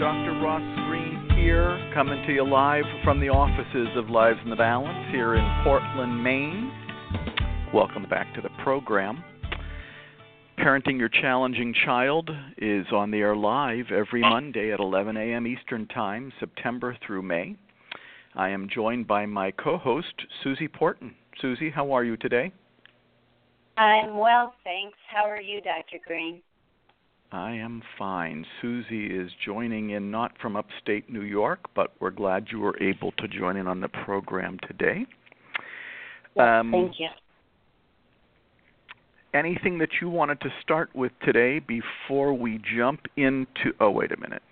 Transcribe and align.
Dr. 0.00 0.32
Ross 0.42 0.60
Greene 0.88 1.30
here, 1.36 1.92
coming 1.94 2.20
to 2.26 2.32
you 2.32 2.44
live 2.44 2.82
from 3.04 3.20
the 3.20 3.28
offices 3.28 3.86
of 3.96 4.10
Lives 4.10 4.40
in 4.42 4.50
the 4.50 4.56
Balance 4.56 5.08
here 5.12 5.36
in 5.36 5.62
Portland, 5.62 6.20
Maine. 6.20 6.72
Welcome 7.72 8.04
back 8.10 8.34
to 8.34 8.40
the 8.40 8.48
program. 8.64 9.22
Parenting 10.58 10.98
Your 10.98 11.08
Challenging 11.08 11.72
Child 11.84 12.28
is 12.58 12.86
on 12.92 13.12
the 13.12 13.18
air 13.18 13.36
live 13.36 13.92
every 13.92 14.20
Monday 14.20 14.72
at 14.72 14.80
11 14.80 15.16
a.m. 15.16 15.46
Eastern 15.46 15.86
Time, 15.86 16.32
September 16.40 16.96
through 17.06 17.22
May. 17.22 17.56
I 18.34 18.48
am 18.48 18.68
joined 18.68 19.06
by 19.06 19.26
my 19.26 19.52
co 19.52 19.78
host, 19.78 20.14
Susie 20.42 20.66
Porton. 20.66 21.14
Susie, 21.40 21.70
how 21.70 21.92
are 21.92 22.02
you 22.02 22.16
today? 22.16 22.52
I'm 23.76 24.18
well, 24.18 24.54
thanks. 24.64 24.98
How 25.08 25.24
are 25.24 25.40
you, 25.40 25.60
Dr. 25.60 25.98
Greene? 26.04 26.42
I 27.34 27.50
am 27.54 27.82
fine. 27.98 28.46
Susie 28.62 29.06
is 29.06 29.28
joining 29.44 29.90
in 29.90 30.08
not 30.08 30.30
from 30.40 30.54
upstate 30.54 31.10
New 31.10 31.22
York, 31.22 31.58
but 31.74 31.92
we're 31.98 32.10
glad 32.10 32.46
you 32.52 32.60
were 32.60 32.80
able 32.80 33.10
to 33.18 33.26
join 33.26 33.56
in 33.56 33.66
on 33.66 33.80
the 33.80 33.88
program 33.88 34.56
today. 34.68 35.04
Um, 36.38 36.70
thank 36.70 36.92
you. 37.00 37.08
Anything 39.34 39.78
that 39.78 39.88
you 40.00 40.08
wanted 40.08 40.40
to 40.42 40.48
start 40.62 40.94
with 40.94 41.10
today 41.24 41.58
before 41.58 42.34
we 42.34 42.60
jump 42.76 43.00
into. 43.16 43.72
Oh, 43.80 43.90
wait 43.90 44.12
a 44.12 44.16
minute. 44.16 44.42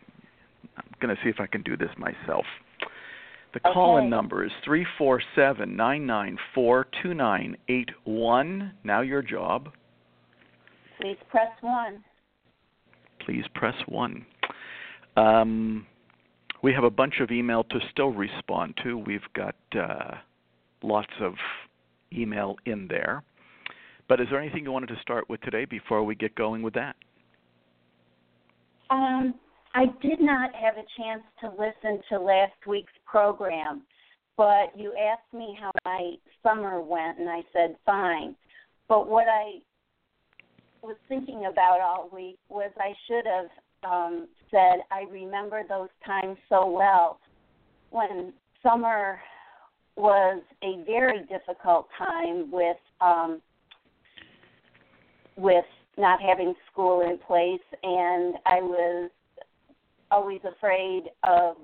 I'm 0.77 0.85
going 1.01 1.15
to 1.15 1.23
see 1.23 1.31
if 1.31 1.39
I 1.39 1.47
can 1.47 1.63
do 1.63 1.77
this 1.77 1.91
myself. 1.97 2.45
The 3.55 3.61
call 3.61 3.99
in 3.99 4.11
number 4.11 4.45
is 4.45 4.51
three 4.65 4.85
four 4.99 5.23
seven 5.37 5.77
nine 5.77 6.05
nine 6.05 6.37
four 6.53 6.89
two 7.01 7.15
nine 7.15 7.57
eight 7.69 7.91
one. 8.03 8.73
Now 8.83 9.03
your 9.03 9.23
job. 9.23 9.69
Please 11.01 11.19
press 11.31 11.51
one. 11.61 12.03
Please 13.25 13.45
press 13.55 13.75
one. 13.87 14.25
Um, 15.17 15.87
we 16.63 16.73
have 16.73 16.85
a 16.85 16.91
bunch 16.91 17.15
of 17.21 17.31
email 17.31 17.65
to 17.65 17.79
still 17.91 18.11
respond 18.11 18.75
to. 18.85 18.97
We've 18.97 19.21
got 19.35 19.57
uh, 19.77 20.15
lots 20.83 21.13
of 21.21 21.35
email 22.13 22.57
in 22.67 22.87
there. 22.89 23.23
But 24.09 24.21
is 24.21 24.29
there 24.31 24.41
anything 24.41 24.65
you 24.65 24.73
wanted 24.73 24.89
to 24.91 25.01
start 25.01 25.29
with 25.29 25.41
today 25.41 25.65
before 25.65 26.05
we 26.05 26.15
get 26.15 26.35
going 26.35 26.63
with 26.63 26.75
that? 26.75 26.97
Um, 28.91 29.35
I 29.75 29.87
did 30.03 30.21
not 30.21 30.55
have 30.55 30.75
a 30.75 30.85
chance 31.01 31.23
to 31.41 31.49
listen 31.49 32.03
to 32.11 32.19
last 32.19 32.53
week's 32.67 32.93
program, 33.07 33.83
but 34.37 34.77
you 34.77 34.93
asked 34.93 35.33
me 35.33 35.57
how 35.59 35.71
my 35.85 36.15
summer 36.43 36.81
went, 36.81 37.19
and 37.19 37.29
I 37.29 37.41
said 37.53 37.77
fine. 37.87 38.37
But 38.89 39.09
what 39.09 39.27
I 39.29 39.61
was 40.83 40.97
thinking 41.09 41.47
about 41.51 41.81
all 41.81 42.11
week 42.13 42.39
was 42.49 42.71
I 42.79 42.93
should 43.07 43.27
have 43.27 43.91
um, 43.91 44.29
said 44.51 44.81
I 44.91 45.05
remember 45.11 45.63
those 45.69 45.89
times 46.05 46.37
so 46.49 46.69
well 46.69 47.19
when 47.91 48.33
summer 48.63 49.21
was 49.97 50.43
a 50.63 50.83
very 50.85 51.21
difficult 51.27 51.89
time 51.99 52.51
with 52.51 52.77
um, 53.01 53.41
with 55.37 55.65
not 55.99 56.21
having 56.21 56.55
school 56.71 57.03
in 57.03 57.19
place, 57.19 57.61
and 57.83 58.37
I 58.47 58.61
was 58.61 59.11
always 60.11 60.41
afraid 60.45 61.05
of 61.23 61.57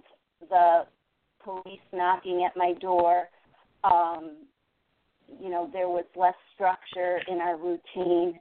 the 0.48 0.86
police 1.42 1.80
knocking 1.92 2.44
at 2.44 2.56
my 2.56 2.74
door. 2.80 3.28
Um, 3.84 4.36
you 5.40 5.50
know, 5.50 5.70
there 5.72 5.88
was 5.88 6.04
less 6.16 6.34
structure 6.54 7.20
in 7.28 7.38
our 7.38 7.56
routine. 7.56 8.38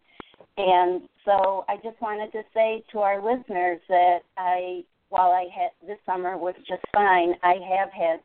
And 0.57 1.03
so 1.23 1.65
I 1.67 1.75
just 1.83 2.01
wanted 2.01 2.31
to 2.31 2.41
say 2.53 2.83
to 2.91 2.99
our 2.99 3.23
listeners 3.23 3.79
that 3.89 4.19
I, 4.37 4.83
while 5.09 5.31
I 5.31 5.45
had 5.53 5.69
this 5.87 5.99
summer 6.05 6.37
was 6.37 6.55
just 6.67 6.81
fine, 6.93 7.33
I 7.43 7.55
have 7.77 7.89
had 7.91 8.19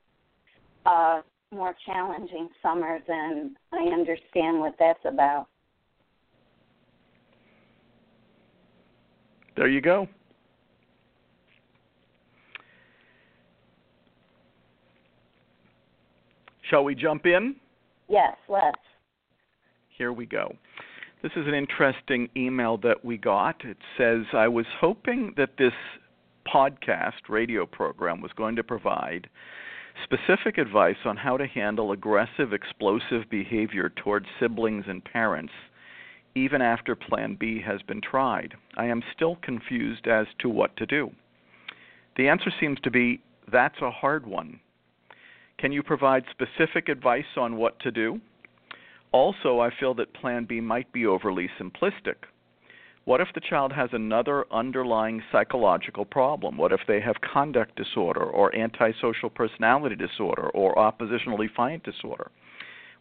uh, 0.87 1.21
more 1.53 1.75
challenging 1.87 2.49
summers, 2.63 3.03
and 3.07 3.57
I 3.73 3.85
understand 3.93 4.61
what 4.61 4.75
that's 4.79 5.05
about. 5.05 5.47
There 9.57 9.69
you 9.69 9.83
go. 9.83 10.09
Shall 16.71 16.85
we 16.85 16.95
jump 16.95 17.27
in? 17.27 17.57
Yes, 18.09 18.35
let's. 18.49 18.79
Here 19.99 20.13
we 20.13 20.25
go. 20.25 20.57
This 21.23 21.33
is 21.37 21.47
an 21.47 21.55
interesting 21.55 22.29
email 22.37 22.79
that 22.79 23.05
we 23.05 23.17
got. 23.17 23.65
It 23.65 23.77
says, 23.97 24.23
I 24.33 24.49
was 24.49 24.67
hoping 24.81 25.35
that 25.37 25.51
this 25.57 25.73
podcast 26.53 27.29
radio 27.29 27.65
program 27.65 28.21
was 28.21 28.33
going 28.33 28.57
to 28.57 28.65
provide 28.65 29.31
specific 30.03 30.59
advice 30.59 30.97
on 31.05 31.17
how 31.17 31.37
to 31.37 31.47
handle 31.47 31.93
aggressive, 31.93 32.53
explosive 32.53 33.31
behavior 33.31 33.93
towards 33.95 34.27
siblings 34.41 34.87
and 34.89 35.05
parents, 35.05 35.53
even 36.35 36.61
after 36.61 36.97
Plan 36.97 37.37
B 37.39 37.63
has 37.65 37.81
been 37.83 38.01
tried. 38.01 38.55
I 38.77 38.87
am 38.87 39.01
still 39.15 39.37
confused 39.43 40.09
as 40.09 40.27
to 40.41 40.49
what 40.49 40.77
to 40.79 40.87
do. 40.87 41.13
The 42.17 42.29
answer 42.29 42.51
seems 42.59 42.81
to 42.81 42.91
be 42.91 43.21
that's 43.53 43.81
a 43.81 43.93
hard 43.93 44.27
one. 44.27 44.59
Can 45.59 45.71
you 45.71 45.85
provide 45.85 46.25
specific 46.33 46.89
advice 46.89 47.37
on 47.37 47.57
what 47.57 47.79
to 47.79 47.93
do? 47.93 48.21
Also, 49.13 49.61
I 49.61 49.71
feel 49.79 49.95
that 49.95 50.15
Plan 50.15 50.47
B 50.47 50.61
might 50.61 50.91
be 50.93 51.07
overly 51.07 51.49
simplistic. 51.61 52.17
What 53.05 53.21
if 53.21 53.29
the 53.35 53.41
child 53.41 53.73
has 53.73 53.91
another 53.93 54.47
underlying 54.53 55.23
psychological 55.33 56.05
problem? 56.05 56.57
What 56.57 56.73
if 56.73 56.81
they 56.87 57.01
have 57.01 57.17
conduct 57.21 57.77
disorder 57.77 58.23
or 58.23 58.55
antisocial 58.55 59.29
personality 59.29 59.97
disorder 59.97 60.49
or 60.51 60.79
oppositional 60.79 61.37
defiant 61.37 61.83
disorder? 61.83 62.31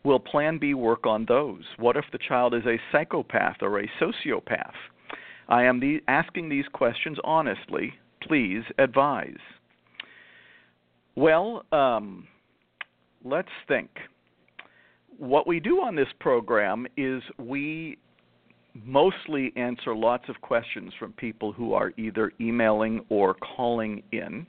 Will 0.04 0.20
Plan 0.20 0.58
B 0.58 0.74
work 0.74 1.06
on 1.06 1.26
those? 1.28 1.64
What 1.78 1.96
if 1.96 2.06
the 2.12 2.18
child 2.18 2.56
is 2.56 2.66
a 2.66 2.80
psychopath 2.92 3.58
or 3.62 3.80
a 3.80 3.92
sociopath? 4.02 4.74
I 5.48 5.64
am 5.64 5.80
the, 5.80 6.00
asking 6.08 6.50
these 6.50 6.66
questions 6.74 7.18
honestly. 7.24 7.94
Please 8.22 8.64
advise. 8.80 9.38
Well, 11.16 11.66
um, 11.72 12.28
let's 13.24 13.50
think. 13.68 13.90
What 15.22 15.46
we 15.46 15.60
do 15.60 15.82
on 15.82 15.96
this 15.96 16.08
program 16.20 16.88
is 16.98 17.22
we 17.38 18.00
mostly 18.74 19.54
answer 19.56 19.94
lots 19.94 20.28
of 20.30 20.42
questions 20.42 20.94
from 20.98 21.14
people 21.14 21.52
who 21.52 21.76
are 21.76 21.94
either 21.96 22.32
emailing 22.42 23.06
or 23.10 23.36
calling 23.36 24.02
in, 24.12 24.48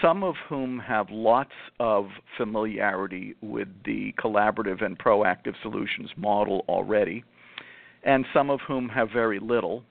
some 0.00 0.24
of 0.24 0.34
whom 0.48 0.78
have 0.78 1.10
lots 1.10 1.52
of 1.78 2.08
familiarity 2.38 3.34
with 3.42 3.68
the 3.84 4.14
collaborative 4.18 4.82
and 4.82 4.98
proactive 4.98 5.52
solutions 5.60 6.08
model 6.16 6.64
already, 6.70 7.22
and 8.02 8.24
some 8.32 8.48
of 8.48 8.60
whom 8.66 8.88
have 8.88 9.10
very 9.10 9.38
little. 9.38 9.84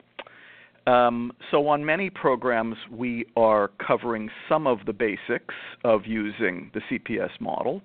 Um, 0.88 1.30
so, 1.52 1.68
on 1.68 1.84
many 1.84 2.10
programs, 2.10 2.74
we 2.90 3.26
are 3.36 3.70
covering 3.78 4.30
some 4.48 4.66
of 4.66 4.78
the 4.84 4.92
basics 4.92 5.54
of 5.84 6.06
using 6.06 6.72
the 6.74 6.80
CPS 6.90 7.40
model, 7.40 7.82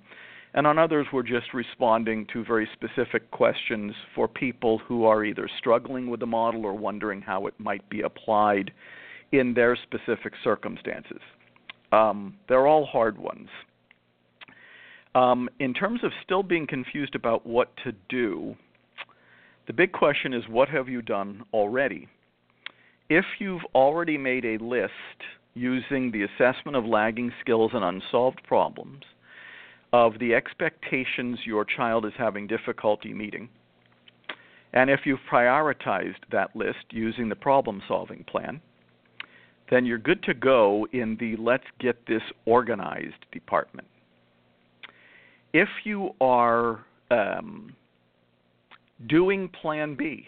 and 0.53 0.65
on 0.65 0.79
others, 0.79 1.07
we're 1.11 1.23
just 1.23 1.53
responding 1.53 2.25
to 2.33 2.43
very 2.43 2.67
specific 2.73 3.29
questions 3.31 3.93
for 4.15 4.27
people 4.27 4.79
who 4.79 5.05
are 5.05 5.23
either 5.23 5.49
struggling 5.57 6.09
with 6.09 6.19
the 6.19 6.25
model 6.25 6.65
or 6.65 6.73
wondering 6.73 7.21
how 7.21 7.47
it 7.47 7.53
might 7.59 7.87
be 7.89 8.01
applied 8.01 8.71
in 9.31 9.53
their 9.53 9.75
specific 9.75 10.33
circumstances. 10.43 11.19
Um, 11.91 12.35
they're 12.47 12.67
all 12.67 12.85
hard 12.85 13.17
ones. 13.17 13.49
Um, 15.15 15.49
in 15.59 15.73
terms 15.73 16.01
of 16.03 16.11
still 16.23 16.43
being 16.43 16.67
confused 16.67 17.15
about 17.15 17.45
what 17.45 17.71
to 17.83 17.91
do, 18.09 18.55
the 19.67 19.73
big 19.73 19.91
question 19.91 20.33
is 20.33 20.43
what 20.47 20.69
have 20.69 20.87
you 20.87 21.01
done 21.01 21.43
already? 21.53 22.07
If 23.09 23.25
you've 23.39 23.63
already 23.73 24.17
made 24.17 24.45
a 24.45 24.63
list 24.63 24.91
using 25.55 26.11
the 26.11 26.23
assessment 26.23 26.77
of 26.77 26.85
lagging 26.85 27.31
skills 27.41 27.71
and 27.73 27.83
unsolved 27.83 28.41
problems 28.47 29.03
of 29.93 30.19
the 30.19 30.33
expectations 30.33 31.39
your 31.45 31.65
child 31.65 32.05
is 32.05 32.13
having 32.17 32.47
difficulty 32.47 33.13
meeting, 33.13 33.49
and 34.73 34.89
if 34.89 35.01
you've 35.05 35.19
prioritized 35.31 36.23
that 36.31 36.55
list 36.55 36.85
using 36.91 37.29
the 37.29 37.35
problem 37.35 37.81
solving 37.87 38.23
plan, 38.25 38.61
then 39.69 39.85
you're 39.85 39.97
good 39.97 40.21
to 40.23 40.33
go 40.33 40.87
in 40.91 41.17
the 41.19 41.35
let's 41.37 41.63
get 41.79 42.05
this 42.07 42.21
organized 42.45 43.25
department. 43.31 43.87
If 45.53 45.69
you 45.83 46.11
are 46.21 46.85
um, 47.09 47.75
doing 49.07 49.49
Plan 49.61 49.95
B, 49.95 50.27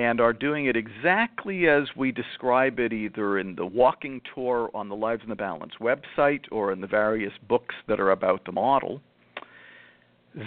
and 0.00 0.18
are 0.18 0.32
doing 0.32 0.64
it 0.64 0.76
exactly 0.76 1.68
as 1.68 1.88
we 1.94 2.10
describe 2.10 2.80
it 2.80 2.90
either 2.90 3.38
in 3.38 3.54
the 3.54 3.66
walking 3.66 4.18
tour 4.34 4.70
on 4.72 4.88
the 4.88 4.96
Lives 4.96 5.22
in 5.22 5.28
the 5.28 5.36
Balance 5.36 5.74
website 5.78 6.46
or 6.50 6.72
in 6.72 6.80
the 6.80 6.86
various 6.86 7.34
books 7.46 7.74
that 7.86 8.00
are 8.00 8.10
about 8.10 8.42
the 8.46 8.52
model, 8.52 9.02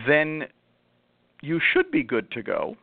then 0.08 0.46
you 1.44 1.62
should 1.72 1.92
be 1.92 2.02
good 2.02 2.32
to 2.32 2.42
go. 2.42 2.76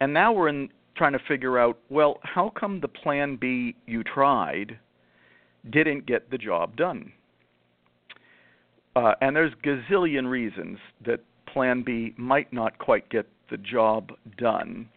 And 0.00 0.12
now 0.12 0.34
we're 0.34 0.48
in 0.48 0.68
trying 0.96 1.14
to 1.14 1.18
figure 1.26 1.58
out 1.58 1.78
well, 1.88 2.18
how 2.24 2.50
come 2.50 2.80
the 2.80 2.88
plan 2.88 3.36
B 3.36 3.74
you 3.86 4.04
tried 4.04 4.78
didn't 5.70 6.04
get 6.04 6.30
the 6.30 6.36
job 6.36 6.76
done? 6.76 7.10
Uh, 8.94 9.14
and 9.22 9.34
there's 9.34 9.54
gazillion 9.64 10.28
reasons 10.28 10.76
that 11.06 11.20
plan 11.46 11.82
B 11.82 12.12
might 12.18 12.52
not 12.52 12.76
quite 12.78 13.08
get 13.08 13.26
the 13.50 13.56
job 13.56 14.10
done. 14.36 14.90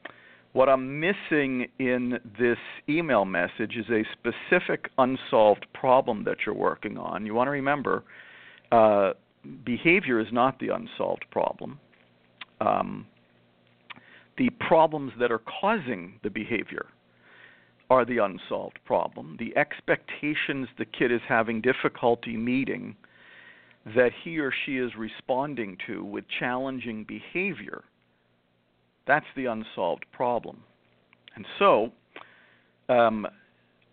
What 0.57 0.69
I'm 0.69 0.99
missing 0.99 1.67
in 1.77 2.17
this 2.39 2.57
email 2.89 3.25
message 3.25 3.75
is 3.77 3.85
a 3.91 4.01
specific 4.13 4.89
unsolved 4.97 5.67
problem 5.71 6.23
that 6.23 6.37
you're 6.47 6.55
working 6.55 6.97
on. 6.97 7.27
You 7.27 7.35
want 7.35 7.45
to 7.45 7.51
remember 7.51 8.03
uh, 8.71 9.11
behavior 9.63 10.19
is 10.19 10.25
not 10.31 10.57
the 10.57 10.69
unsolved 10.69 11.25
problem. 11.29 11.79
Um, 12.59 13.05
the 14.39 14.49
problems 14.67 15.11
that 15.19 15.31
are 15.31 15.43
causing 15.61 16.19
the 16.23 16.31
behavior 16.31 16.87
are 17.91 18.03
the 18.03 18.17
unsolved 18.17 18.79
problem. 18.83 19.37
The 19.37 19.55
expectations 19.55 20.67
the 20.79 20.85
kid 20.85 21.11
is 21.11 21.21
having 21.29 21.61
difficulty 21.61 22.35
meeting 22.35 22.95
that 23.95 24.09
he 24.23 24.39
or 24.39 24.51
she 24.65 24.79
is 24.79 24.89
responding 24.97 25.77
to 25.85 26.03
with 26.03 26.25
challenging 26.39 27.03
behavior 27.03 27.83
that's 29.07 29.25
the 29.35 29.45
unsolved 29.45 30.05
problem. 30.11 30.63
And 31.35 31.45
so, 31.57 31.91
um, 32.89 33.27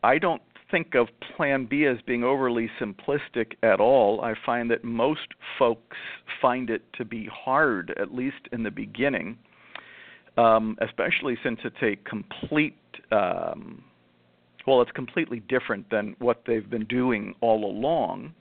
I 0.02 0.19
don't 0.19 0.43
think 0.70 0.94
of 0.94 1.08
Plan 1.37 1.66
B 1.66 1.84
as 1.84 1.99
being 2.06 2.25
overly 2.25 2.69
simplistic 2.81 3.52
at 3.62 3.81
all. 3.81 4.20
I 4.22 4.34
find 4.44 4.70
that 4.70 4.82
most 4.82 5.28
folks 5.58 5.96
find 6.43 6.69
it 6.69 6.82
to 6.94 7.05
be 7.05 7.28
hard, 7.32 7.94
at 8.00 8.14
least 8.14 8.49
in 8.52 8.62
the 8.62 8.70
beginning, 8.70 9.38
um, 10.37 10.76
especially 10.81 11.37
since 11.43 11.60
it's 11.64 11.76
a 11.82 11.96
complete, 12.08 12.76
um, 13.12 13.84
well, 14.67 14.82
it's 14.82 14.90
completely 14.93 15.40
different 15.49 15.88
than 15.90 16.17
what 16.19 16.43
they've 16.46 16.69
been 16.69 16.87
doing 16.87 17.34
all 17.40 17.64
along. 17.64 18.34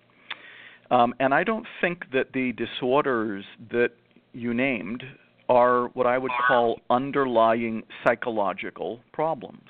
Um, 0.91 1.13
and 1.19 1.33
I 1.33 1.43
don't 1.43 1.67
think 1.81 2.11
that 2.13 2.33
the 2.33 2.53
disorders 2.53 3.45
that 3.71 3.91
you 4.33 4.53
named 4.53 5.03
are 5.49 5.87
what 5.89 6.07
I 6.07 6.17
would 6.17 6.31
call 6.47 6.79
underlying 6.89 7.83
psychological 8.03 8.99
problems. 9.11 9.67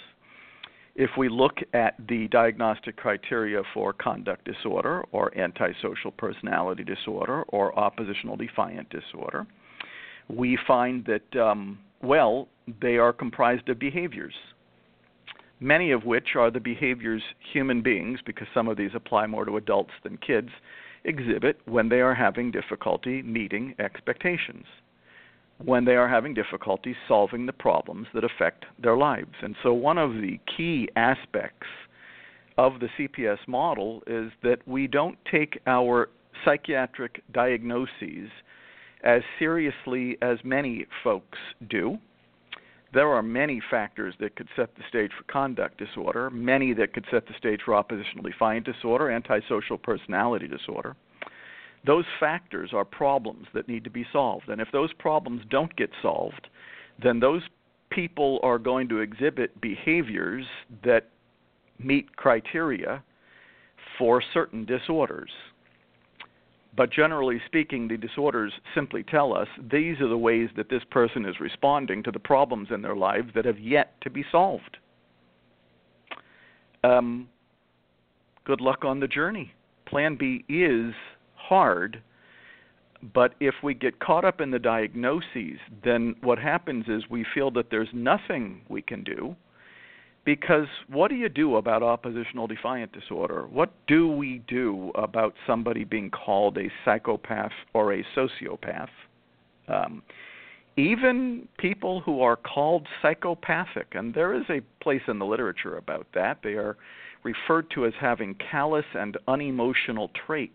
If 0.96 1.10
we 1.18 1.28
look 1.28 1.58
at 1.74 1.96
the 2.08 2.28
diagnostic 2.28 2.98
criteria 2.98 3.64
for 3.74 3.94
conduct 3.94 4.46
disorder 4.46 5.04
or 5.12 5.36
antisocial 5.36 6.12
personality 6.12 6.84
disorder 6.84 7.44
or 7.48 7.78
oppositional 7.78 8.36
defiant 8.36 8.90
disorder, 8.90 9.48
we 10.30 10.58
find 10.68 11.06
that, 11.06 11.42
um, 11.42 11.80
well, 12.04 12.48
they 12.80 12.98
are 12.98 13.12
comprised 13.12 13.68
of 13.70 13.80
behaviors, 13.80 14.36
many 15.60 15.92
of 15.92 16.06
which 16.06 16.36
are 16.36 16.52
the 16.52 16.60
behaviors 16.60 17.24
human 17.52 17.82
beings, 17.82 18.20
because 18.24 18.48
some 18.54 18.68
of 18.68 18.78
these 18.78 18.92
apply 18.94 19.26
more 19.26 19.46
to 19.46 19.58
adults 19.58 19.92
than 20.04 20.18
kids, 20.18 20.50
exhibit 21.06 21.60
when 21.66 21.90
they 21.90 22.02
are 22.02 22.14
having 22.14 22.52
difficulty 22.52 23.24
meeting 23.24 23.74
expectations 23.80 24.66
when 25.64 25.86
they 25.86 25.96
are 25.96 26.10
having 26.10 26.34
difficulty 26.34 26.96
solving 27.08 27.46
the 27.46 27.54
problems 27.54 28.08
that 28.14 28.24
affect 28.24 28.66
their 28.82 28.98
lives. 28.98 29.34
And 29.42 29.56
so, 29.64 29.74
one 29.74 29.98
of 29.98 30.14
the 30.14 30.40
key 30.58 30.90
aspects 30.96 31.68
of 32.58 32.74
the 32.80 32.88
CPS 32.98 33.40
model 33.48 34.04
is 34.08 34.32
that 34.44 34.60
we 34.68 34.88
don't 34.88 35.18
take 35.32 35.60
our 35.66 36.10
psychiatric 36.46 37.24
diagnoses 37.32 38.30
as 39.04 39.22
seriously 39.40 40.18
as 40.22 40.38
many 40.44 40.86
folks 41.04 41.38
do. 41.70 41.98
There 42.94 43.10
are 43.10 43.24
many 43.24 43.62
factors 43.72 44.14
that 44.20 44.36
could 44.36 44.48
set 44.56 44.76
the 44.76 44.84
stage 44.88 45.12
for 45.18 45.24
conduct 45.32 45.78
disorder, 45.80 46.30
many 46.30 46.74
that 46.74 46.94
could 46.94 47.06
set 47.10 47.26
the 47.26 47.34
stage 47.38 47.62
for 47.66 47.74
oppositional 47.74 48.24
defiant 48.24 48.66
disorder, 48.66 49.10
antisocial 49.10 49.78
personality 49.78 50.48
disorder 50.48 50.96
those 51.86 52.06
factors 52.20 52.72
are 52.74 52.86
problems 52.86 53.48
that 53.54 53.68
need 53.68 53.84
to 53.84 53.90
be 53.90 54.06
solved. 54.12 54.50
And 54.50 54.62
if 54.62 54.70
those 54.72 54.94
problems 54.94 55.42
don't 55.50 55.76
get 55.76 55.90
solved, 56.02 56.48
then 57.02 57.20
those 57.20 57.42
people 57.90 58.40
are 58.44 58.58
going 58.58 58.88
to 58.90 59.00
exhibit 59.00 59.60
behaviors 59.62 60.46
that 60.84 61.10
meet 61.80 62.16
criteria 62.16 63.04
for 63.98 64.24
certain 64.34 64.66
disorders. 64.66 65.30
But 66.76 66.92
generally 66.92 67.40
speaking, 67.46 67.88
the 67.88 67.98
disorders 67.98 68.52
simply 68.74 69.04
tell 69.04 69.36
us 69.36 69.48
these 69.72 70.00
are 70.02 70.08
the 70.08 70.18
ways 70.18 70.50
that 70.56 70.70
this 70.70 70.82
person 70.90 71.26
is 71.26 71.40
responding 71.40 72.02
to 72.04 72.12
the 72.12 72.20
problems 72.20 72.70
in 72.72 72.82
their 72.82 72.96
lives 72.96 73.30
that 73.36 73.46
have 73.46 73.60
yet 73.60 73.94
to 74.02 74.10
be 74.10 74.26
solved. 74.32 74.78
Um, 76.84 77.30
good 78.44 78.60
luck 78.60 78.84
on 78.84 79.00
the 79.00 79.08
journey. 79.08 79.54
Plan 79.86 80.16
B 80.16 80.44
is 80.50 80.94
hard. 81.48 82.02
But 83.14 83.36
if 83.40 83.56
we 83.62 83.74
get 83.74 84.00
caught 84.00 84.24
up 84.24 84.40
in 84.40 84.52
the 84.52 84.60
diagnoses, 84.60 85.60
then 85.84 86.16
what 86.22 86.40
happens 86.40 86.86
is 86.88 87.04
we 87.10 87.26
feel 87.34 87.52
that 87.52 87.70
there's 87.70 87.90
nothing 87.94 88.62
we 88.70 88.82
can 88.82 89.04
do. 89.04 89.36
Because 90.26 90.68
what 90.88 91.10
do 91.10 91.16
you 91.16 91.28
do 91.28 91.58
about 91.58 91.84
oppositional 91.84 92.48
defiant 92.48 92.94
disorder? 92.94 93.46
What 93.52 93.74
do 93.88 94.08
we 94.08 94.42
do 94.48 94.92
about 94.96 95.34
somebody 95.46 95.84
being 95.84 96.12
called 96.12 96.58
a 96.58 96.72
psychopath 96.86 97.52
or 97.74 97.94
a 97.94 98.06
sociopath? 98.16 98.88
Um, 99.68 100.02
even 100.78 101.48
people 101.58 102.00
who 102.00 102.22
are 102.22 102.38
called 102.38 102.88
psychopathic, 103.02 103.88
and 103.92 104.14
there 104.14 104.34
is 104.34 104.44
a 104.50 104.62
place 104.82 105.02
in 105.10 105.20
the 105.20 105.26
literature 105.26 105.78
about 105.78 106.08
that, 106.14 106.40
they 106.42 106.54
are 106.54 106.78
referred 107.24 107.70
to 107.72 107.86
as 107.86 107.94
having 108.00 108.36
callous 108.36 108.86
and 108.96 109.18
unemotional 109.28 110.10
traits 110.26 110.54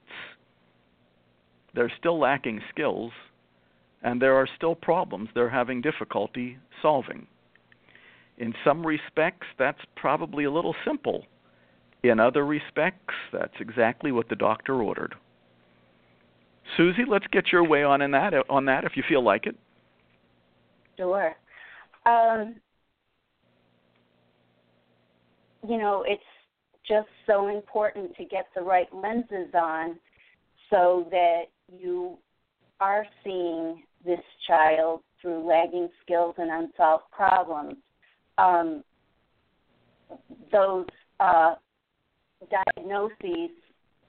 they're 1.79 1.93
still 1.97 2.19
lacking 2.19 2.61
skills, 2.71 3.13
and 4.03 4.21
there 4.21 4.35
are 4.35 4.49
still 4.57 4.75
problems 4.75 5.29
they're 5.33 5.49
having 5.49 5.81
difficulty 5.81 6.59
solving. 6.83 7.25
In 8.39 8.53
some 8.65 8.85
respects, 8.85 9.47
that's 9.61 9.79
probably 9.95 10.43
a 10.43 10.51
little 10.51 10.75
simple. 10.85 11.25
In 12.03 12.19
other 12.19 12.45
respects, 12.45 13.15
that's 13.33 13.55
exactly 13.61 14.11
what 14.11 14.29
the 14.29 14.35
doctor 14.35 14.83
ordered. 14.83 15.15
Susie, 16.77 17.05
let's 17.09 17.29
get 17.31 17.53
your 17.53 17.63
way 17.63 17.85
on 17.85 18.03
in 18.03 18.11
that 18.11 18.35
on 18.51 18.65
that 18.65 18.83
if 18.83 18.97
you 18.97 19.05
feel 19.09 19.23
like 19.23 19.47
it. 19.47 19.55
Sure. 20.97 21.37
Um, 22.07 22.57
you 25.69 25.79
know, 25.79 26.05
it's 26.09 26.23
just 26.89 27.09
so 27.25 27.47
important 27.47 28.17
to 28.17 28.25
get 28.25 28.47
the 28.57 28.63
right 28.63 28.93
lenses 28.93 29.55
on 29.55 29.97
so 30.71 31.07
that 31.13 31.45
you 31.77 32.19
are 32.81 33.07
seeing 33.25 33.83
this 34.05 34.21
child 34.47 35.01
through 35.21 35.47
lagging 35.47 35.89
skills 36.03 36.35
and 36.39 36.51
unsolved 36.51 37.05
problems. 37.11 37.75
Um, 38.39 38.85
those 40.53 40.87
uh, 41.21 41.55
diagnoses 42.51 43.51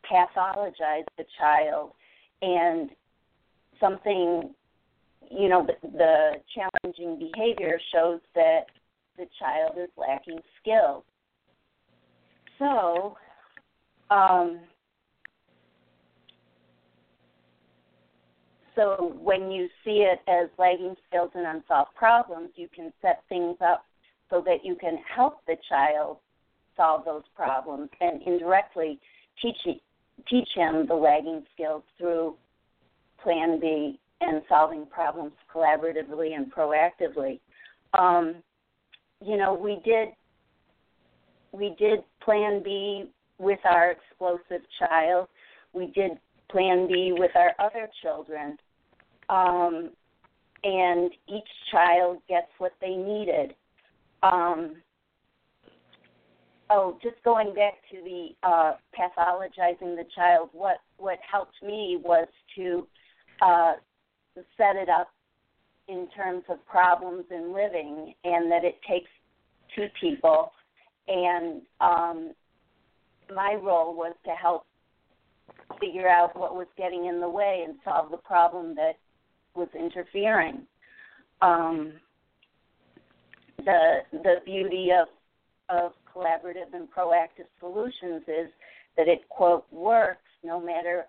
pathologize 0.09 1.05
the 1.17 1.25
child, 1.39 1.91
and 2.41 2.89
something, 3.79 4.53
you 5.29 5.49
know, 5.49 5.65
the, 5.65 5.87
the 5.89 6.31
challenging 6.55 7.19
behavior 7.19 7.79
shows 7.93 8.19
that 8.35 8.65
the 9.17 9.25
child 9.39 9.73
is 9.77 9.89
lacking 9.97 10.39
skills. 10.61 11.03
So, 12.57 13.17
um, 14.09 14.59
so 18.79 19.13
when 19.21 19.51
you 19.51 19.67
see 19.83 20.07
it 20.09 20.19
as 20.29 20.47
lagging 20.57 20.95
skills 21.07 21.31
and 21.35 21.45
unsolved 21.45 21.93
problems, 21.95 22.49
you 22.55 22.69
can 22.73 22.93
set 23.01 23.23
things 23.27 23.57
up 23.59 23.83
so 24.29 24.41
that 24.45 24.63
you 24.63 24.75
can 24.75 24.97
help 25.13 25.39
the 25.47 25.57
child 25.67 26.17
solve 26.77 27.03
those 27.03 27.23
problems 27.35 27.89
and 27.99 28.21
indirectly 28.21 28.97
teach 29.41 29.57
teach 30.29 30.47
him 30.55 30.85
the 30.87 30.93
lagging 30.93 31.43
skills 31.53 31.83
through 31.97 32.35
Plan 33.21 33.59
B 33.59 33.99
and 34.21 34.41
solving 34.47 34.85
problems 34.85 35.33
collaboratively 35.53 36.35
and 36.35 36.51
proactively. 36.53 37.39
Um, 37.93 38.35
you 39.25 39.35
know, 39.35 39.53
we 39.53 39.81
did 39.83 40.09
we 41.51 41.75
did 41.77 41.99
Plan 42.23 42.61
B 42.63 43.11
with 43.39 43.59
our 43.65 43.91
explosive 43.91 44.65
child. 44.77 45.27
We 45.73 45.87
did 45.87 46.11
Plan 46.49 46.87
B 46.87 47.13
with 47.17 47.31
our 47.35 47.53
other 47.59 47.89
children. 48.01 48.57
Um, 49.29 49.91
and 50.63 51.11
each 51.27 51.47
child 51.71 52.17
gets 52.27 52.47
what 52.57 52.73
they 52.81 52.95
needed. 52.95 53.53
Um, 54.23 54.75
oh, 56.69 56.97
just 57.01 57.15
going 57.23 57.53
back 57.53 57.75
to 57.91 58.01
the 58.03 58.29
uh, 58.43 58.73
pathologizing 58.97 59.95
the 59.95 60.05
child, 60.15 60.49
what 60.51 60.77
what 60.97 61.19
helped 61.29 61.61
me 61.63 61.99
was 62.03 62.27
to 62.55 62.87
uh, 63.41 63.73
set 64.57 64.75
it 64.75 64.89
up 64.89 65.09
in 65.87 66.07
terms 66.15 66.43
of 66.49 66.65
problems 66.65 67.25
in 67.31 67.53
living, 67.53 68.13
and 68.23 68.51
that 68.51 68.63
it 68.63 68.79
takes 68.87 69.09
two 69.75 69.87
people, 69.99 70.51
and 71.07 71.61
um, 71.79 72.31
my 73.33 73.55
role 73.61 73.95
was 73.95 74.13
to 74.25 74.31
help 74.31 74.65
figure 75.79 76.07
out 76.07 76.37
what 76.37 76.55
was 76.55 76.67
getting 76.77 77.05
in 77.05 77.19
the 77.21 77.29
way 77.29 77.63
and 77.65 77.75
solve 77.83 78.11
the 78.11 78.17
problem 78.17 78.75
that 78.75 78.97
was 79.55 79.67
interfering. 79.77 80.65
Um, 81.41 81.93
the 83.57 83.99
the 84.11 84.35
beauty 84.45 84.89
of 84.91 85.07
of 85.69 85.91
collaborative 86.13 86.73
and 86.73 86.87
proactive 86.91 87.47
solutions 87.59 88.23
is 88.27 88.49
that 88.97 89.07
it 89.07 89.27
quote 89.29 89.65
works 89.71 90.21
no 90.43 90.59
matter 90.59 91.05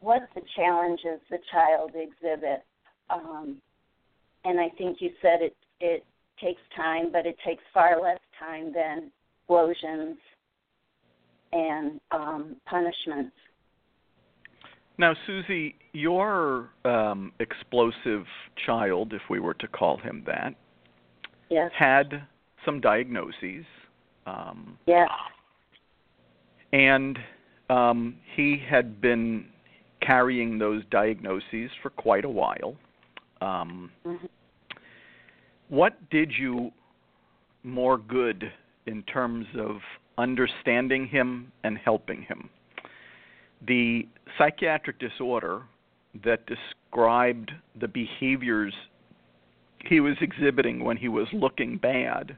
what 0.00 0.28
the 0.34 0.42
challenges 0.54 1.20
the 1.30 1.38
child 1.50 1.92
exhibits. 1.94 2.64
Um, 3.10 3.56
and 4.44 4.60
I 4.60 4.68
think 4.76 4.98
you 5.00 5.10
said 5.22 5.40
it 5.40 5.56
it 5.80 6.04
takes 6.40 6.60
time, 6.76 7.10
but 7.10 7.26
it 7.26 7.36
takes 7.46 7.62
far 7.72 8.00
less 8.00 8.18
time 8.38 8.72
than 8.72 9.10
explosions 9.40 10.18
and 11.52 12.00
um, 12.10 12.56
punishments. 12.66 13.34
Now, 14.96 15.14
Susie, 15.26 15.74
your 15.92 16.70
um, 16.84 17.32
explosive 17.40 18.24
child, 18.64 19.12
if 19.12 19.22
we 19.28 19.40
were 19.40 19.54
to 19.54 19.66
call 19.66 19.98
him 19.98 20.22
that, 20.26 20.54
yes. 21.50 21.70
had 21.76 22.26
some 22.64 22.80
diagnoses. 22.80 23.64
Um, 24.26 24.78
yes. 24.86 25.08
And 26.72 27.18
um, 27.70 28.16
he 28.36 28.62
had 28.68 29.00
been 29.00 29.46
carrying 30.00 30.58
those 30.58 30.82
diagnoses 30.90 31.70
for 31.82 31.90
quite 31.90 32.24
a 32.24 32.28
while. 32.28 32.76
Um, 33.40 33.90
mm-hmm. 34.06 34.26
What 35.68 35.94
did 36.10 36.32
you 36.38 36.70
more 37.62 37.98
good 37.98 38.52
in 38.86 39.02
terms 39.04 39.46
of 39.58 39.76
understanding 40.18 41.06
him 41.06 41.50
and 41.64 41.78
helping 41.78 42.22
him? 42.22 42.48
The 43.66 44.06
psychiatric 44.38 44.98
disorder 44.98 45.62
that 46.24 46.40
described 46.46 47.50
the 47.80 47.88
behaviors 47.88 48.72
he 49.86 50.00
was 50.00 50.16
exhibiting 50.20 50.84
when 50.84 50.96
he 50.96 51.08
was 51.08 51.26
looking 51.32 51.76
bad, 51.76 52.36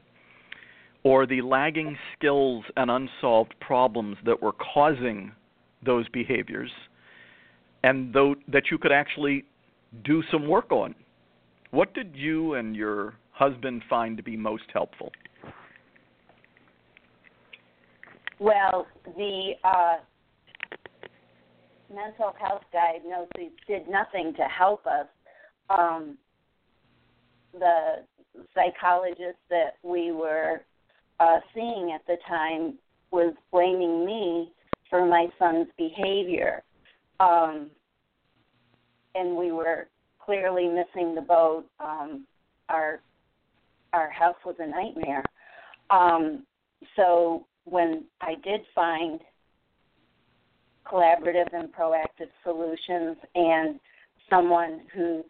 or 1.03 1.25
the 1.25 1.41
lagging 1.41 1.97
skills 2.17 2.65
and 2.75 2.91
unsolved 2.91 3.55
problems 3.61 4.17
that 4.25 4.41
were 4.41 4.51
causing 4.51 5.31
those 5.85 6.09
behaviors, 6.09 6.71
and 7.83 8.13
though, 8.13 8.35
that 8.47 8.63
you 8.71 8.77
could 8.77 8.91
actually 8.91 9.45
do 10.03 10.23
some 10.31 10.47
work 10.47 10.71
on. 10.71 10.93
What 11.71 11.93
did 11.93 12.15
you 12.15 12.55
and 12.55 12.75
your 12.75 13.13
husband 13.31 13.83
find 13.89 14.17
to 14.17 14.23
be 14.23 14.35
most 14.35 14.63
helpful? 14.73 15.11
Well, 18.39 18.87
the 19.15 19.51
uh, 19.63 19.97
mental 21.93 22.33
health 22.39 22.63
diagnosis 22.71 23.53
did 23.67 23.87
nothing 23.87 24.33
to 24.35 24.43
help 24.43 24.85
us. 24.85 25.07
Um, 25.69 26.17
the 27.53 28.03
psychologist 28.53 29.39
that 29.49 29.77
we 29.83 30.11
were 30.11 30.61
uh, 31.19 31.39
seeing 31.53 31.91
at 31.93 32.05
the 32.07 32.17
time 32.27 32.75
was 33.11 33.33
blaming 33.51 34.05
me 34.05 34.51
for 34.89 35.05
my 35.05 35.27
son's 35.39 35.67
behavior. 35.77 36.63
Um, 37.19 37.71
and 39.15 39.35
we 39.35 39.51
were 39.51 39.87
clearly 40.23 40.67
missing 40.67 41.15
the 41.15 41.21
boat. 41.21 41.65
Um, 41.79 42.25
our 42.69 42.99
our 43.93 44.09
house 44.11 44.35
was 44.45 44.55
a 44.59 44.67
nightmare. 44.67 45.23
Um, 45.89 46.45
so 46.95 47.45
when 47.63 48.03
I 48.21 48.35
did 48.43 48.61
find 48.75 49.21
collaborative 50.91 51.53
and 51.53 51.73
proactive 51.73 52.29
solutions 52.43 53.17
and 53.35 53.79
someone 54.29 54.81
whose 54.93 55.23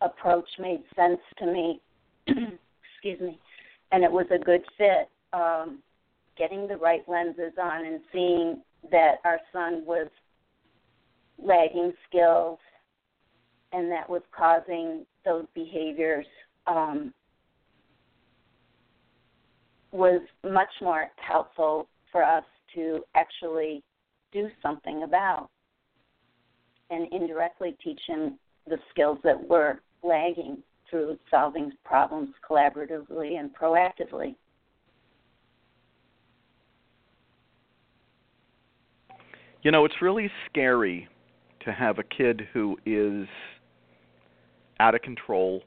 approach 0.00 0.48
made 0.58 0.82
sense 0.96 1.20
to 1.38 1.46
me, 1.46 1.80
excuse 2.26 3.20
me, 3.20 3.38
and 3.92 4.02
it 4.02 4.10
was 4.10 4.26
a 4.34 4.38
good 4.38 4.62
fit, 4.78 5.08
um, 5.32 5.78
getting 6.36 6.66
the 6.66 6.76
right 6.76 7.06
lenses 7.08 7.52
on 7.60 7.84
and 7.84 8.00
seeing 8.12 8.62
that 8.90 9.16
our 9.24 9.38
son 9.52 9.82
was 9.86 10.08
lagging 11.42 11.92
skills 12.08 12.58
and 13.72 13.90
that 13.90 14.08
was 14.08 14.22
causing 14.36 15.04
those 15.24 15.46
behaviors 15.54 16.26
um, 16.66 17.12
was 19.92 20.20
much 20.44 20.68
more 20.80 21.08
helpful 21.16 21.86
for 22.10 22.22
us 22.22 22.44
to 22.74 23.00
actually 23.14 23.82
do 24.32 24.48
something 24.62 25.02
about 25.02 25.48
and 26.90 27.08
indirectly 27.12 27.76
teach 27.82 28.00
him 28.06 28.38
the 28.66 28.78
skills 28.90 29.18
that 29.24 29.48
were 29.48 29.80
lagging 30.02 30.58
through 30.90 31.18
solving 31.30 31.72
problems 31.84 32.28
collaboratively 32.48 33.38
and 33.38 33.50
proactively. 33.54 34.34
You 39.62 39.70
know, 39.70 39.84
it's 39.84 40.02
really 40.02 40.30
scary 40.50 41.08
to 41.64 41.72
have 41.72 41.98
a 41.98 42.02
kid 42.02 42.48
who 42.52 42.76
is 42.84 43.26
out 44.80 44.94
of 44.94 45.02
control 45.02 45.62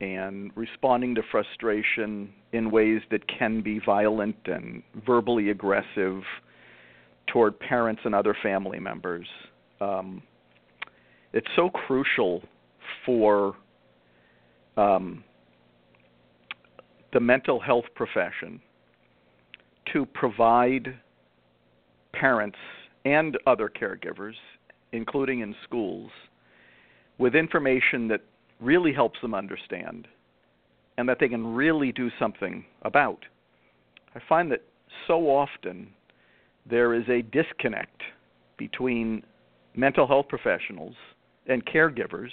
and 0.00 0.52
responding 0.54 1.14
to 1.14 1.22
frustration 1.30 2.32
in 2.52 2.70
ways 2.70 3.00
that 3.10 3.26
can 3.26 3.62
be 3.62 3.80
violent 3.84 4.36
and 4.44 4.82
verbally 5.06 5.50
aggressive 5.50 6.22
toward 7.32 7.58
parents 7.60 8.02
and 8.04 8.14
other 8.14 8.36
family 8.42 8.78
members. 8.78 9.26
Um, 9.80 10.22
it's 11.32 11.46
so 11.56 11.68
crucial 11.70 12.42
for 13.04 13.54
um, 14.76 15.22
the 17.12 17.20
mental 17.20 17.60
health 17.60 17.84
profession 17.94 18.60
to 19.92 20.06
provide 20.06 20.94
parents 22.12 22.58
and 23.04 23.38
other 23.46 23.70
caregivers, 23.70 24.34
including 24.92 25.40
in 25.40 25.54
schools, 25.64 26.10
with 27.18 27.34
information 27.34 28.08
that 28.08 28.22
really 28.60 28.92
helps 28.92 29.20
them 29.20 29.34
understand 29.34 30.08
and 30.96 31.08
that 31.08 31.18
they 31.20 31.28
can 31.28 31.54
really 31.54 31.92
do 31.92 32.10
something 32.18 32.64
about. 32.82 33.24
I 34.14 34.20
find 34.28 34.50
that 34.50 34.62
so 35.06 35.28
often 35.30 35.88
there 36.68 36.94
is 36.94 37.04
a 37.08 37.22
disconnect 37.22 38.02
between 38.56 39.22
mental 39.74 40.06
health 40.06 40.26
professionals 40.28 40.94
and 41.46 41.64
caregivers 41.64 42.30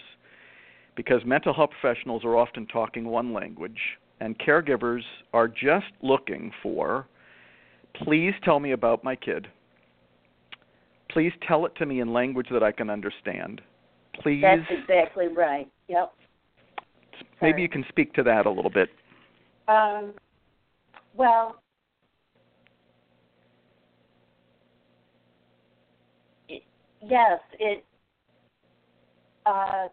because 0.95 1.21
mental 1.25 1.53
health 1.53 1.69
professionals 1.79 2.23
are 2.25 2.35
often 2.35 2.65
talking 2.67 3.05
one 3.05 3.33
language 3.33 3.79
and 4.19 4.37
caregivers 4.39 5.01
are 5.33 5.47
just 5.47 5.87
looking 6.01 6.51
for 6.63 7.07
please 8.03 8.33
tell 8.43 8.59
me 8.59 8.71
about 8.71 9.03
my 9.03 9.15
kid. 9.15 9.47
Please 11.09 11.31
tell 11.47 11.65
it 11.65 11.73
to 11.77 11.85
me 11.85 12.01
in 12.01 12.11
language 12.11 12.47
that 12.51 12.63
I 12.63 12.71
can 12.71 12.89
understand. 12.89 13.61
Please 14.21 14.41
That's 14.41 14.61
exactly 14.69 15.27
right. 15.27 15.69
Yep. 15.87 16.13
Maybe 17.41 17.51
Sorry. 17.51 17.61
you 17.61 17.69
can 17.69 17.85
speak 17.89 18.13
to 18.13 18.23
that 18.23 18.45
a 18.45 18.49
little 18.49 18.71
bit. 18.71 18.89
Um, 19.67 20.13
well, 21.15 21.61
yes, 27.09 27.39
it 27.59 27.83
uh, 29.45 29.87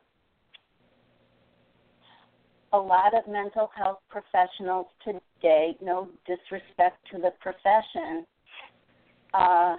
a 2.73 2.79
lot 2.79 3.15
of 3.15 3.31
mental 3.31 3.71
health 3.77 3.99
professionals 4.09 4.87
today, 5.05 5.77
no 5.83 6.09
disrespect 6.27 6.99
to 7.13 7.19
the 7.19 7.33
profession, 7.41 8.25
uh, 9.35 9.77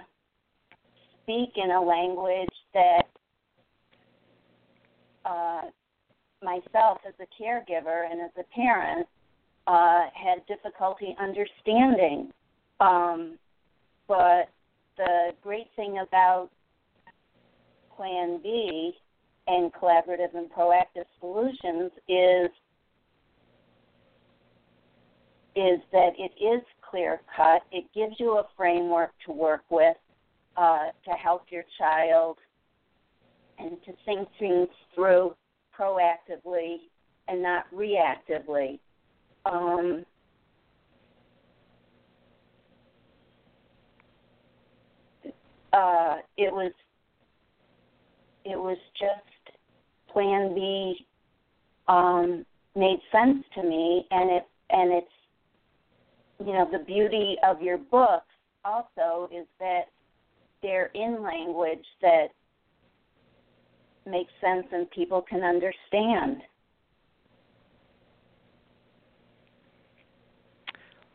speak 1.22 1.50
in 1.56 1.72
a 1.72 1.80
language 1.80 2.54
that 2.72 3.02
uh, 5.24 5.62
myself 6.42 6.98
as 7.06 7.14
a 7.20 7.42
caregiver 7.42 8.08
and 8.10 8.20
as 8.20 8.30
a 8.38 8.44
parent 8.54 9.06
uh, 9.66 10.06
had 10.14 10.44
difficulty 10.46 11.16
understanding. 11.20 12.30
Um, 12.80 13.38
but 14.06 14.50
the 14.96 15.30
great 15.42 15.68
thing 15.74 15.98
about 16.06 16.50
Plan 17.96 18.40
B 18.42 18.92
and 19.46 19.72
collaborative 19.72 20.34
and 20.34 20.50
proactive 20.50 21.04
solutions 21.20 21.92
is 22.08 22.50
is 25.56 25.78
that 25.92 26.10
it 26.18 26.32
is 26.42 26.62
clear 26.90 27.20
cut. 27.36 27.62
It 27.70 27.84
gives 27.94 28.14
you 28.18 28.38
a 28.38 28.46
framework 28.56 29.12
to 29.26 29.32
work 29.32 29.62
with 29.70 29.96
uh, 30.56 30.86
to 31.04 31.10
help 31.12 31.44
your 31.50 31.64
child 31.78 32.38
and 33.58 33.76
to 33.84 33.92
think 34.04 34.28
things 34.38 34.68
through 34.94 35.34
proactively 35.78 36.76
and 37.28 37.42
not 37.42 37.64
reactively. 37.72 38.78
Um, 39.46 40.04
uh, 45.72 46.16
it 46.36 46.52
was 46.52 46.72
it 48.44 48.56
was 48.56 48.78
just 48.98 49.56
Plan 50.12 50.54
B 50.54 51.06
um, 51.88 52.46
made 52.76 52.98
sense 53.10 53.44
to 53.54 53.62
me, 53.62 54.06
and 54.10 54.30
it 54.30 54.44
and 54.70 54.92
it's 54.92 55.06
you 56.44 56.52
know 56.52 56.68
the 56.70 56.84
beauty 56.84 57.36
of 57.46 57.60
your 57.60 57.78
books 57.78 58.26
also 58.64 59.28
is 59.32 59.46
that 59.58 59.82
they're 60.62 60.90
in 60.94 61.22
language 61.22 61.84
that 62.00 62.28
makes 64.06 64.32
sense 64.40 64.66
and 64.72 64.90
people 64.90 65.22
can 65.22 65.42
understand. 65.42 66.42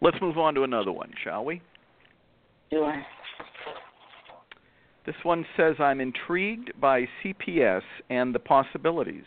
Let's 0.02 0.18
move 0.22 0.38
on 0.38 0.56
to 0.56 0.64
another 0.64 0.92
one, 0.92 1.12
shall 1.24 1.44
we? 1.44 1.62
Sure. 2.72 3.04
This 5.10 5.24
one 5.26 5.44
says 5.58 5.78
I'm 5.80 6.02
intrigued 6.02 6.80
by 6.80 7.08
CPS 7.24 7.82
and 8.12 8.36
the 8.36 8.38
possibilities. 8.38 9.24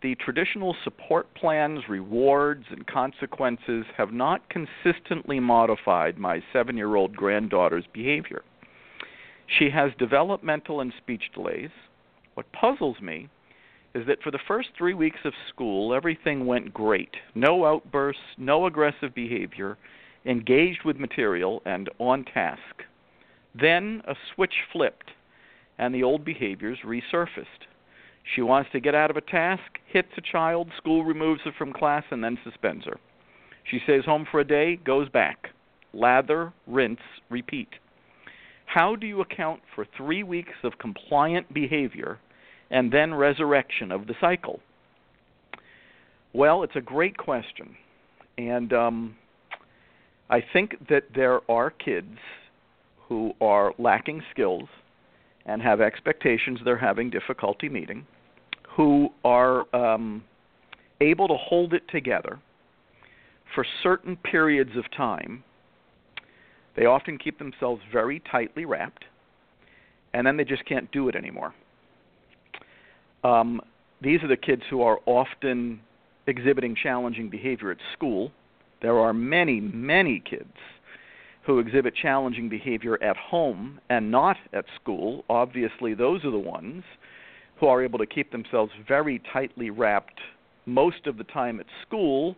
The 0.00 0.14
traditional 0.14 0.74
support 0.82 1.26
plans, 1.34 1.80
rewards, 1.90 2.64
and 2.70 2.86
consequences 2.86 3.84
have 3.98 4.14
not 4.14 4.48
consistently 4.48 5.40
modified 5.40 6.16
my 6.16 6.42
seven 6.54 6.74
year 6.74 6.96
old 6.96 7.14
granddaughter's 7.14 7.84
behavior. 7.92 8.40
She 9.58 9.68
has 9.68 9.92
developmental 9.98 10.80
and 10.80 10.94
speech 10.96 11.24
delays. 11.34 11.68
What 12.32 12.50
puzzles 12.52 12.96
me 13.02 13.28
is 13.94 14.06
that 14.06 14.22
for 14.22 14.30
the 14.30 14.40
first 14.48 14.70
three 14.78 14.94
weeks 14.94 15.20
of 15.26 15.34
school, 15.50 15.92
everything 15.92 16.46
went 16.46 16.72
great. 16.72 17.14
No 17.34 17.66
outbursts, 17.66 18.22
no 18.38 18.64
aggressive 18.64 19.14
behavior, 19.14 19.76
engaged 20.24 20.86
with 20.86 20.96
material, 20.96 21.60
and 21.66 21.90
on 21.98 22.24
task. 22.24 22.84
Then 23.54 24.02
a 24.06 24.14
switch 24.34 24.54
flipped, 24.72 25.10
and 25.78 25.94
the 25.94 26.02
old 26.02 26.24
behaviors 26.24 26.78
resurfaced. 26.84 27.66
She 28.34 28.42
wants 28.42 28.70
to 28.72 28.80
get 28.80 28.94
out 28.94 29.10
of 29.10 29.16
a 29.16 29.22
task, 29.22 29.78
hits 29.86 30.08
a 30.16 30.20
child, 30.20 30.68
school 30.76 31.04
removes 31.04 31.40
her 31.44 31.52
from 31.56 31.72
class, 31.72 32.04
and 32.10 32.22
then 32.22 32.38
suspends 32.44 32.84
her. 32.84 32.98
She 33.70 33.80
stays 33.84 34.04
home 34.04 34.26
for 34.30 34.40
a 34.40 34.46
day, 34.46 34.76
goes 34.76 35.08
back. 35.08 35.48
Lather, 35.92 36.52
rinse, 36.66 37.00
repeat. 37.30 37.68
How 38.66 38.96
do 38.96 39.06
you 39.06 39.22
account 39.22 39.60
for 39.74 39.86
three 39.96 40.22
weeks 40.22 40.52
of 40.62 40.78
compliant 40.78 41.52
behavior 41.54 42.18
and 42.70 42.92
then 42.92 43.14
resurrection 43.14 43.90
of 43.90 44.06
the 44.06 44.14
cycle? 44.20 44.60
Well, 46.34 46.62
it's 46.62 46.76
a 46.76 46.80
great 46.82 47.16
question. 47.16 47.76
And 48.36 48.72
um, 48.72 49.16
I 50.28 50.44
think 50.52 50.76
that 50.88 51.04
there 51.14 51.40
are 51.50 51.70
kids 51.70 52.18
who 53.08 53.32
are 53.40 53.72
lacking 53.78 54.22
skills 54.30 54.68
and 55.46 55.62
have 55.62 55.80
expectations 55.80 56.58
they're 56.64 56.76
having 56.76 57.08
difficulty 57.08 57.68
meeting, 57.68 58.06
who 58.76 59.08
are 59.24 59.64
um, 59.74 60.22
able 61.00 61.26
to 61.26 61.36
hold 61.36 61.72
it 61.72 61.82
together 61.88 62.38
for 63.54 63.64
certain 63.82 64.16
periods 64.16 64.76
of 64.76 64.84
time. 64.94 65.42
They 66.76 66.84
often 66.84 67.18
keep 67.18 67.38
themselves 67.38 67.80
very 67.90 68.22
tightly 68.30 68.66
wrapped, 68.66 69.04
and 70.12 70.26
then 70.26 70.36
they 70.36 70.44
just 70.44 70.64
can't 70.66 70.90
do 70.92 71.08
it 71.08 71.16
anymore. 71.16 71.54
Um, 73.24 73.60
these 74.00 74.22
are 74.22 74.28
the 74.28 74.36
kids 74.36 74.62
who 74.70 74.82
are 74.82 74.98
often 75.06 75.80
exhibiting 76.26 76.76
challenging 76.80 77.30
behavior 77.30 77.70
at 77.70 77.78
school. 77.94 78.30
There 78.82 78.98
are 78.98 79.12
many, 79.12 79.60
many 79.60 80.22
kids 80.28 80.52
who 81.48 81.58
exhibit 81.60 81.94
challenging 81.96 82.46
behavior 82.46 83.02
at 83.02 83.16
home 83.16 83.80
and 83.88 84.10
not 84.10 84.36
at 84.52 84.66
school. 84.78 85.24
Obviously, 85.30 85.94
those 85.94 86.22
are 86.22 86.30
the 86.30 86.38
ones 86.38 86.84
who 87.58 87.66
are 87.66 87.82
able 87.82 87.98
to 87.98 88.04
keep 88.04 88.30
themselves 88.30 88.70
very 88.86 89.18
tightly 89.32 89.70
wrapped 89.70 90.20
most 90.66 91.06
of 91.06 91.16
the 91.16 91.24
time 91.24 91.58
at 91.58 91.64
school, 91.86 92.36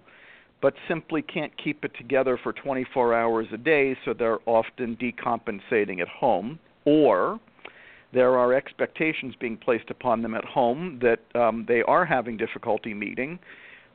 but 0.63 0.75
simply 0.87 1.23
can't 1.23 1.53
keep 1.63 1.85
it 1.85 1.91
together 1.99 2.39
for 2.41 2.53
24 2.53 3.13
hours 3.13 3.49
a 3.53 3.57
day, 3.57 3.97
so 4.05 4.15
they're 4.15 4.39
often 4.47 4.97
decompensating 4.97 6.01
at 6.01 6.07
home. 6.07 6.61
Or 6.85 7.41
there 8.13 8.39
are 8.39 8.55
expectations 8.55 9.35
being 9.41 9.57
placed 9.57 9.91
upon 9.91 10.23
them 10.23 10.37
at 10.37 10.45
home 10.45 11.01
that 11.03 11.19
um, 11.35 11.65
they 11.67 11.83
are 11.83 12.05
having 12.05 12.37
difficulty 12.37 12.95
meeting, 12.95 13.41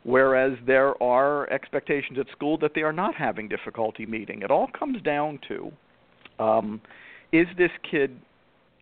whereas 0.06 0.54
there 0.66 1.02
are 1.04 1.50
expectations 1.52 2.18
at 2.20 2.28
school 2.32 2.58
that 2.60 2.72
they 2.76 2.82
are 2.82 2.94
not 2.94 3.16
having 3.16 3.50
difficulty 3.50 4.06
meeting. 4.06 4.44
It 4.44 4.52
all 4.52 4.70
comes 4.78 5.02
down 5.02 5.40
to 5.48 5.72
um, 6.40 6.80
is 7.32 7.48
this 7.58 7.72
kid 7.90 8.18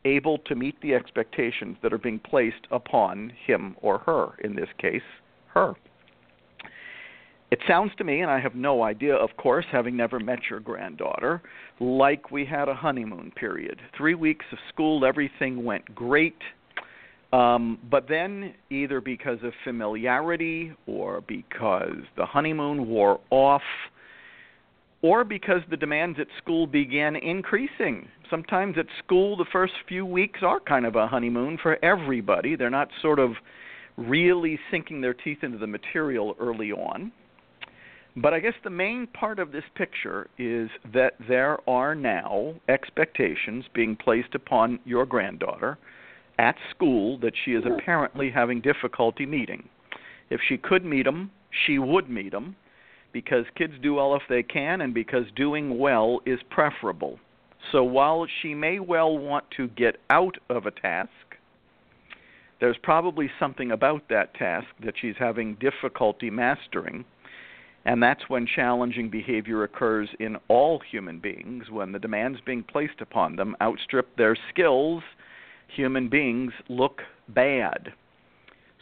able 0.06 0.38
to 0.40 0.56
meet 0.56 0.80
the 0.82 0.94
expectations 0.94 1.78
that 1.82 1.94
are 1.94 1.98
being 1.98 2.20
placed 2.20 2.68
upon 2.72 3.32
him 3.46 3.76
or 3.82 4.00
her, 4.00 4.32
in 4.44 4.54
this 4.56 4.68
case, 4.78 5.02
her? 5.54 5.74
It 7.52 7.60
sounds 7.68 7.92
to 8.00 8.04
me, 8.04 8.22
and 8.22 8.30
I 8.30 8.40
have 8.40 8.56
no 8.56 8.84
idea, 8.84 9.16
of 9.16 9.30
course, 9.38 9.66
having 9.72 9.96
never 9.96 10.20
met 10.20 10.40
your 10.50 10.60
granddaughter, 10.60 11.42
like 11.80 12.32
we 12.32 12.46
had 12.46 12.68
a 12.68 12.74
honeymoon 12.74 13.32
period. 13.36 13.80
Three 13.96 14.16
weeks 14.16 14.46
of 14.52 14.58
school, 14.70 15.06
everything 15.06 15.64
went 15.64 15.94
great. 15.96 16.36
Um, 17.34 17.80
but 17.90 18.08
then, 18.08 18.54
either 18.70 19.02
because 19.02 19.40
of 19.44 19.54
familiarity 19.64 20.72
or 20.86 21.22
because 21.22 22.04
the 22.16 22.28
honeymoon 22.28 22.88
wore 22.88 23.20
off, 23.32 23.64
or 25.02 25.24
because 25.24 25.62
the 25.72 25.76
demands 25.76 26.20
at 26.22 26.28
school 26.38 26.68
began 26.68 27.16
increasing. 27.16 28.08
Sometimes 28.30 28.78
at 28.78 28.86
school, 29.04 29.36
the 29.36 29.48
first 29.52 29.74
few 29.88 30.06
weeks 30.06 30.42
are 30.44 30.60
kind 30.60 30.86
of 30.86 30.96
a 30.96 31.08
honeymoon 31.08 31.58
for 31.62 31.84
everybody. 31.84 32.56
They're 32.56 32.70
not 32.70 32.90
sort 33.02 33.18
of 33.18 33.32
really 33.98 34.60
sinking 34.70 35.02
their 35.02 35.16
teeth 35.16 35.40
into 35.42 35.58
the 35.58 35.68
material 35.68 36.36
early 36.40 36.72
on. 36.72 37.12
But 38.16 38.36
I 38.36 38.42
guess 38.42 38.54
the 38.64 38.70
main 38.70 39.08
part 39.08 39.40
of 39.40 39.52
this 39.52 39.64
picture 39.76 40.30
is 40.38 40.70
that 40.94 41.16
there 41.28 41.58
are 41.68 41.96
now 41.96 42.54
expectations 42.70 43.66
being 43.74 43.96
placed 43.96 44.36
upon 44.36 44.80
your 44.86 45.08
granddaughter 45.08 45.80
at 46.40 46.56
school 46.70 47.18
that 47.20 47.34
she 47.44 47.52
is 47.52 47.64
apparently 47.66 48.30
having 48.30 48.62
difficulty 48.62 49.26
meeting. 49.26 49.68
If 50.30 50.42
she 50.48 50.58
could 50.58 50.84
meet 50.84 51.04
them, 51.04 51.32
she 51.66 51.80
would 51.80 52.10
meet 52.10 52.32
them 52.32 52.56
because 53.12 53.46
kids 53.56 53.74
do 53.82 53.96
well 53.96 54.16
if 54.16 54.24
they 54.28 54.42
can 54.42 54.82
and 54.82 54.94
because 54.94 55.26
doing 55.36 55.78
well 55.78 56.22
is 56.26 56.40
preferable. 56.50 57.20
So 57.72 57.84
while 57.84 58.26
she 58.42 58.54
may 58.54 58.80
well 58.80 59.18
want 59.18 59.46
to 59.58 59.68
get 59.70 59.98
out 60.10 60.38
of 60.50 60.66
a 60.66 60.72
task, 60.72 61.10
there's 62.60 62.78
probably 62.82 63.30
something 63.40 63.72
about 63.72 64.10
that 64.10 64.34
task 64.34 64.68
that 64.84 64.96
she's 65.00 65.16
having 65.20 65.56
difficulty 65.56 66.30
mastering 66.30 67.06
and 67.86 68.02
that's 68.02 68.30
when 68.30 68.48
challenging 68.48 69.10
behavior 69.10 69.64
occurs 69.64 70.10
in 70.20 70.38
all 70.48 70.80
human 70.80 71.20
beings, 71.20 71.66
when 71.70 71.92
the 71.92 72.00
demands 72.00 72.40
being 72.46 72.64
placed 72.64 73.02
upon 73.02 73.36
them 73.36 73.56
outstrip 73.62 74.16
their 74.16 74.38
skills, 74.50 75.04
human 75.76 76.10
beings 76.10 76.52
look 76.70 77.02
bad. 77.30 77.94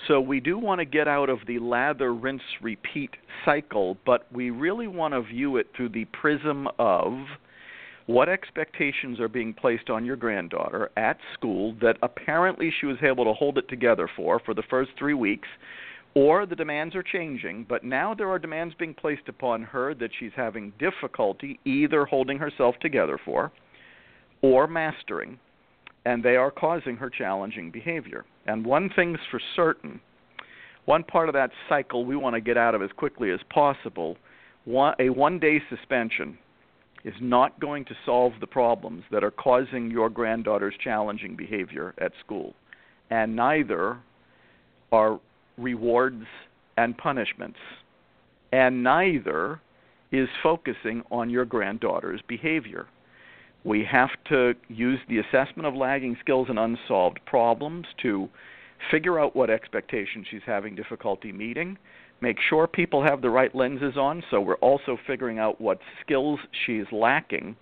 So 0.07 0.19
we 0.19 0.39
do 0.39 0.57
want 0.57 0.79
to 0.79 0.85
get 0.85 1.07
out 1.07 1.29
of 1.29 1.39
the 1.47 1.59
lather, 1.59 2.13
rinse, 2.13 2.41
repeat 2.61 3.11
cycle, 3.45 3.97
but 4.05 4.25
we 4.31 4.49
really 4.49 4.87
want 4.87 5.13
to 5.13 5.21
view 5.21 5.57
it 5.57 5.67
through 5.75 5.89
the 5.89 6.05
prism 6.05 6.67
of 6.79 7.13
what 8.07 8.27
expectations 8.27 9.19
are 9.19 9.27
being 9.27 9.53
placed 9.53 9.89
on 9.89 10.03
your 10.05 10.15
granddaughter 10.15 10.89
at 10.97 11.17
school 11.33 11.75
that 11.81 11.97
apparently 12.01 12.73
she 12.79 12.85
was 12.85 12.97
able 13.03 13.23
to 13.23 13.33
hold 13.33 13.57
it 13.57 13.69
together 13.69 14.09
for 14.15 14.39
for 14.39 14.53
the 14.53 14.63
first 14.69 14.91
3 14.97 15.13
weeks 15.13 15.47
or 16.13 16.45
the 16.45 16.55
demands 16.55 16.95
are 16.95 17.03
changing 17.03 17.65
but 17.69 17.83
now 17.83 18.13
there 18.13 18.29
are 18.29 18.39
demands 18.39 18.73
being 18.77 18.93
placed 18.93 19.29
upon 19.29 19.61
her 19.61 19.93
that 19.93 20.09
she's 20.19 20.31
having 20.35 20.73
difficulty 20.79 21.59
either 21.63 22.05
holding 22.05 22.39
herself 22.39 22.75
together 22.81 23.19
for 23.23 23.51
or 24.41 24.67
mastering 24.67 25.39
and 26.05 26.23
they 26.23 26.35
are 26.35 26.51
causing 26.51 26.95
her 26.95 27.09
challenging 27.09 27.71
behavior 27.71 28.25
and 28.47 28.65
one 28.65 28.89
thing's 28.95 29.19
for 29.29 29.39
certain 29.55 29.99
one 30.85 31.03
part 31.03 31.29
of 31.29 31.33
that 31.33 31.51
cycle 31.69 32.05
we 32.05 32.15
want 32.15 32.35
to 32.35 32.41
get 32.41 32.57
out 32.57 32.73
of 32.73 32.81
as 32.81 32.89
quickly 32.97 33.31
as 33.31 33.39
possible 33.49 34.17
one, 34.65 34.95
a 34.99 35.09
one 35.09 35.39
day 35.39 35.61
suspension 35.69 36.37
is 37.03 37.13
not 37.19 37.59
going 37.59 37.85
to 37.85 37.95
solve 38.05 38.33
the 38.39 38.47
problems 38.47 39.03
that 39.11 39.23
are 39.23 39.31
causing 39.31 39.89
your 39.89 40.09
granddaughter's 40.09 40.75
challenging 40.83 41.35
behavior 41.35 41.93
at 41.99 42.11
school. 42.23 42.53
And 43.09 43.35
neither 43.35 43.97
are 44.91 45.19
rewards 45.57 46.23
and 46.77 46.97
punishments. 46.97 47.57
And 48.51 48.83
neither 48.83 49.59
is 50.11 50.27
focusing 50.43 51.03
on 51.09 51.29
your 51.29 51.45
granddaughter's 51.45 52.21
behavior. 52.27 52.87
We 53.63 53.85
have 53.91 54.09
to 54.29 54.53
use 54.69 54.99
the 55.07 55.19
assessment 55.19 55.67
of 55.67 55.75
lagging 55.75 56.17
skills 56.19 56.47
and 56.49 56.57
unsolved 56.57 57.19
problems 57.25 57.85
to 58.01 58.29
figure 58.89 59.19
out 59.19 59.35
what 59.35 59.49
expectations 59.49 60.25
she's 60.29 60.41
having 60.45 60.75
difficulty 60.75 61.31
meeting 61.31 61.77
make 62.21 62.37
sure 62.49 62.67
people 62.67 63.03
have 63.03 63.21
the 63.21 63.29
right 63.29 63.53
lenses 63.53 63.97
on 63.97 64.23
so 64.31 64.39
we're 64.39 64.55
also 64.55 64.97
figuring 65.05 65.39
out 65.39 65.59
what 65.59 65.79
skills 66.03 66.39
she's 66.65 66.85
lacking 66.91 67.55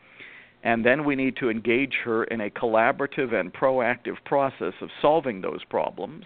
and 0.63 0.85
then 0.85 1.05
we 1.05 1.15
need 1.15 1.35
to 1.37 1.49
engage 1.49 1.93
her 2.03 2.25
in 2.25 2.41
a 2.41 2.49
collaborative 2.49 3.33
and 3.33 3.53
proactive 3.53 4.15
process 4.25 4.73
of 4.81 4.89
solving 5.01 5.41
those 5.41 5.63
problems 5.69 6.25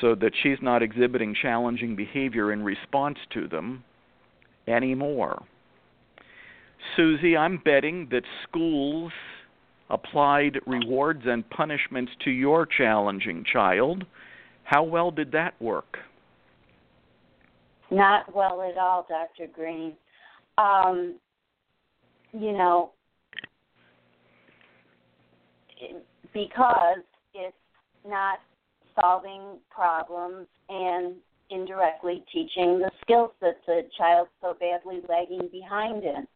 so 0.00 0.14
that 0.14 0.32
she's 0.42 0.58
not 0.62 0.82
exhibiting 0.82 1.34
challenging 1.40 1.94
behavior 1.94 2.52
in 2.52 2.62
response 2.62 3.18
to 3.32 3.46
them 3.48 3.84
anymore. 4.66 5.42
Susie, 6.96 7.36
I'm 7.36 7.58
betting 7.64 8.08
that 8.10 8.22
schools 8.48 9.12
applied 9.90 10.58
rewards 10.66 11.22
and 11.24 11.48
punishments 11.50 12.12
to 12.24 12.30
your 12.30 12.66
challenging 12.66 13.44
child. 13.50 14.04
How 14.64 14.82
well 14.82 15.10
did 15.10 15.32
that 15.32 15.60
work? 15.60 15.98
Not 17.90 18.34
well 18.34 18.62
at 18.62 18.76
all, 18.76 19.06
Dr. 19.08 19.50
Greene. 19.52 19.94
Um, 20.58 21.18
you 22.32 22.52
know, 22.52 22.92
because 26.34 26.98
it's 27.32 27.56
not 28.06 28.40
solving 29.00 29.58
problems 29.70 30.46
and 30.68 31.14
indirectly 31.50 32.24
teaching 32.32 32.78
the 32.78 32.90
skills 33.00 33.30
that 33.40 33.56
the 33.66 33.82
child's 33.96 34.30
so 34.42 34.54
badly 34.60 35.00
lagging 35.08 35.48
behind 35.50 36.04
in. 36.04 36.26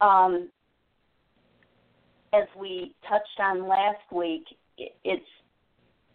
Um, 0.00 0.48
as 2.32 2.46
we 2.58 2.94
touched 3.08 3.40
on 3.40 3.66
last 3.66 4.12
week, 4.12 4.44
it's 4.76 5.24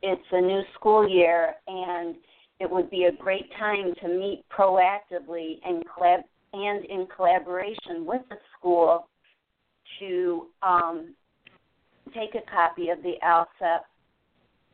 it's 0.01 0.27
a 0.31 0.41
new 0.41 0.61
school 0.75 1.07
year 1.07 1.55
and 1.67 2.15
it 2.59 2.69
would 2.69 2.89
be 2.89 3.05
a 3.05 3.11
great 3.11 3.49
time 3.57 3.93
to 4.01 4.07
meet 4.07 4.43
proactively 4.49 5.59
and 5.65 5.83
collab- 5.85 6.23
and 6.53 6.85
in 6.85 7.07
collaboration 7.13 8.05
with 8.05 8.21
the 8.29 8.35
school 8.57 9.07
to 9.99 10.47
um, 10.61 11.13
take 12.13 12.35
a 12.35 12.51
copy 12.51 12.89
of 12.89 13.01
the 13.01 13.15
ALSUP, 13.23 13.81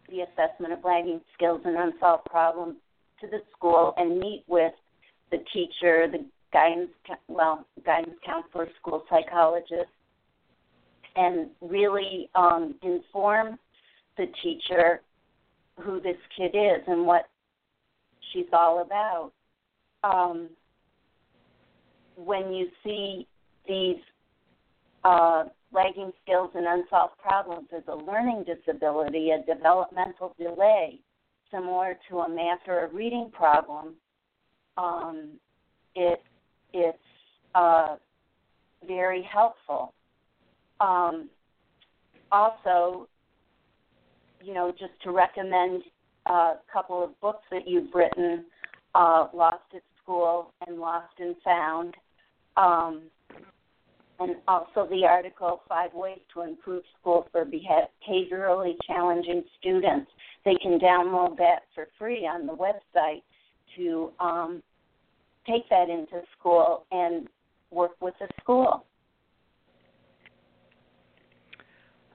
the 0.09 0.21
Assessment 0.21 0.73
of 0.73 0.79
Lagging 0.83 1.21
Skills 1.35 1.61
and 1.63 1.77
Unsolved 1.77 2.25
Problems, 2.25 2.75
to 3.21 3.27
the 3.27 3.39
school 3.55 3.93
and 3.97 4.19
meet 4.19 4.43
with 4.47 4.73
the 5.31 5.37
teacher, 5.53 6.07
the 6.11 6.25
guidance, 6.51 6.89
well, 7.27 7.65
guidance 7.85 8.15
counselor, 8.25 8.67
school 8.79 9.03
psychologist, 9.09 9.89
and 11.15 11.49
really 11.61 12.29
um, 12.35 12.75
inform 12.81 13.57
the 14.17 14.25
teacher 14.43 15.01
who 15.79 15.99
this 16.01 16.17
kid 16.37 16.55
is 16.55 16.81
and 16.87 17.05
what 17.05 17.29
she's 18.31 18.45
all 18.53 18.81
about. 18.81 19.31
Um, 20.03 20.49
when 22.15 22.51
you 22.53 22.67
see 22.83 23.27
these 23.67 23.97
uh, 25.03 25.45
lagging 25.71 26.11
skills 26.23 26.51
and 26.55 26.65
unsolved 26.67 27.17
problems 27.17 27.67
as 27.75 27.83
a 27.87 27.95
learning 27.95 28.45
disability, 28.45 29.31
a 29.31 29.43
developmental 29.45 30.35
delay, 30.37 30.99
similar 31.51 31.97
to 32.09 32.19
a 32.19 32.29
math 32.29 32.59
or 32.67 32.85
a 32.85 32.93
reading 32.93 33.29
problem, 33.31 33.95
um, 34.77 35.31
it 35.95 36.21
it's 36.73 36.97
uh, 37.55 37.95
very 38.87 39.23
helpful. 39.23 39.93
Um, 40.79 41.29
also, 42.31 43.07
you 44.41 44.53
know, 44.53 44.71
just 44.71 44.93
to 45.03 45.11
recommend 45.11 45.83
a 46.27 46.53
couple 46.71 47.03
of 47.03 47.19
books 47.21 47.43
that 47.51 47.67
you've 47.67 47.93
written, 47.93 48.45
uh, 48.95 49.27
Lost 49.33 49.63
at 49.75 49.81
School 50.01 50.53
and 50.67 50.79
Lost 50.79 51.13
and 51.19 51.35
Found, 51.43 51.95
um, 52.57 53.01
and 54.19 54.35
also 54.47 54.87
the 54.89 55.05
article 55.05 55.61
Five 55.67 55.93
Ways 55.93 56.19
to 56.33 56.41
Improve 56.41 56.83
School 56.99 57.27
for 57.31 57.45
Behaviorally 57.45 58.75
Challenging 58.85 59.43
Students. 59.59 60.09
They 60.45 60.55
can 60.55 60.79
download 60.79 61.37
that 61.37 61.63
for 61.73 61.87
free 61.97 62.27
on 62.27 62.45
the 62.45 62.53
website 62.53 63.23
to 63.75 64.11
um, 64.19 64.63
take 65.47 65.67
that 65.69 65.89
into 65.89 66.21
school 66.37 66.85
and 66.91 67.27
work 67.71 67.91
with 68.01 68.13
the 68.19 68.27
school. 68.41 68.85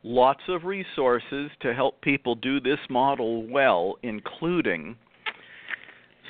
lots 0.04 0.42
of 0.48 0.64
resources 0.64 1.50
to 1.60 1.74
help 1.74 2.00
people 2.02 2.36
do 2.36 2.60
this 2.60 2.78
model 2.88 3.44
well, 3.48 3.96
including 4.02 4.96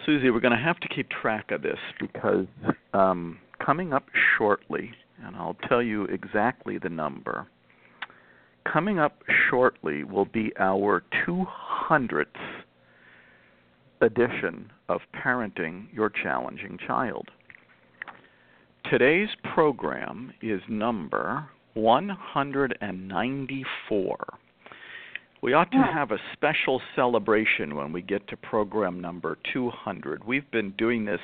Susie. 0.07 0.31
We're 0.31 0.41
going 0.41 0.57
to 0.57 0.65
have 0.65 0.81
to 0.81 0.89
keep 0.89 1.11
track 1.11 1.51
of 1.51 1.61
this 1.61 1.79
because 2.01 2.47
um, 2.95 3.39
coming 3.65 3.93
up 3.93 4.07
shortly, 4.39 4.93
and 5.23 5.37
I'll 5.37 5.57
tell 5.69 5.83
you 5.83 6.05
exactly 6.05 6.79
the 6.79 6.89
number. 6.89 7.47
Coming 8.73 8.99
up 8.99 9.19
shortly 9.51 10.05
will 10.05 10.25
be 10.25 10.53
our 10.59 11.03
200th 11.27 12.25
edition 14.05 14.71
of 14.89 15.01
Parenting 15.15 15.87
Your 15.93 16.11
Challenging 16.11 16.79
Child. 16.87 17.29
Today's 18.91 19.31
program 19.55 20.33
is 20.43 20.61
number 20.69 21.49
194. 21.73 24.17
We 25.43 25.55
ought 25.55 25.73
to 25.73 25.79
have 25.79 26.11
a 26.11 26.19
special 26.33 26.83
celebration 26.95 27.75
when 27.75 27.93
we 27.93 28.03
get 28.03 28.29
to 28.29 28.37
program 28.37 29.01
number 29.01 29.39
200. 29.53 30.25
We've 30.25 30.51
been 30.51 30.73
doing 30.79 31.07
this 31.07 31.21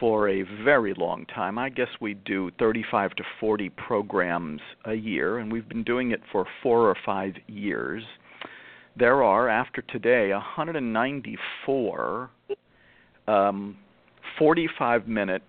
for 0.00 0.28
a 0.28 0.42
very 0.64 0.94
long 0.94 1.26
time. 1.26 1.58
I 1.58 1.68
guess 1.68 1.88
we 2.00 2.14
do 2.14 2.50
35 2.58 3.14
to 3.16 3.24
40 3.40 3.68
programs 3.70 4.60
a 4.84 4.94
year, 4.94 5.38
and 5.38 5.52
we've 5.52 5.68
been 5.68 5.84
doing 5.84 6.12
it 6.12 6.20
for 6.30 6.46
four 6.62 6.88
or 6.88 6.96
five 7.04 7.34
years. 7.46 8.04
There 8.96 9.24
are, 9.24 9.48
after 9.48 9.82
today, 9.82 10.30
194 10.30 12.30
um, 13.26 13.76
45 14.38 15.08
minute 15.08 15.42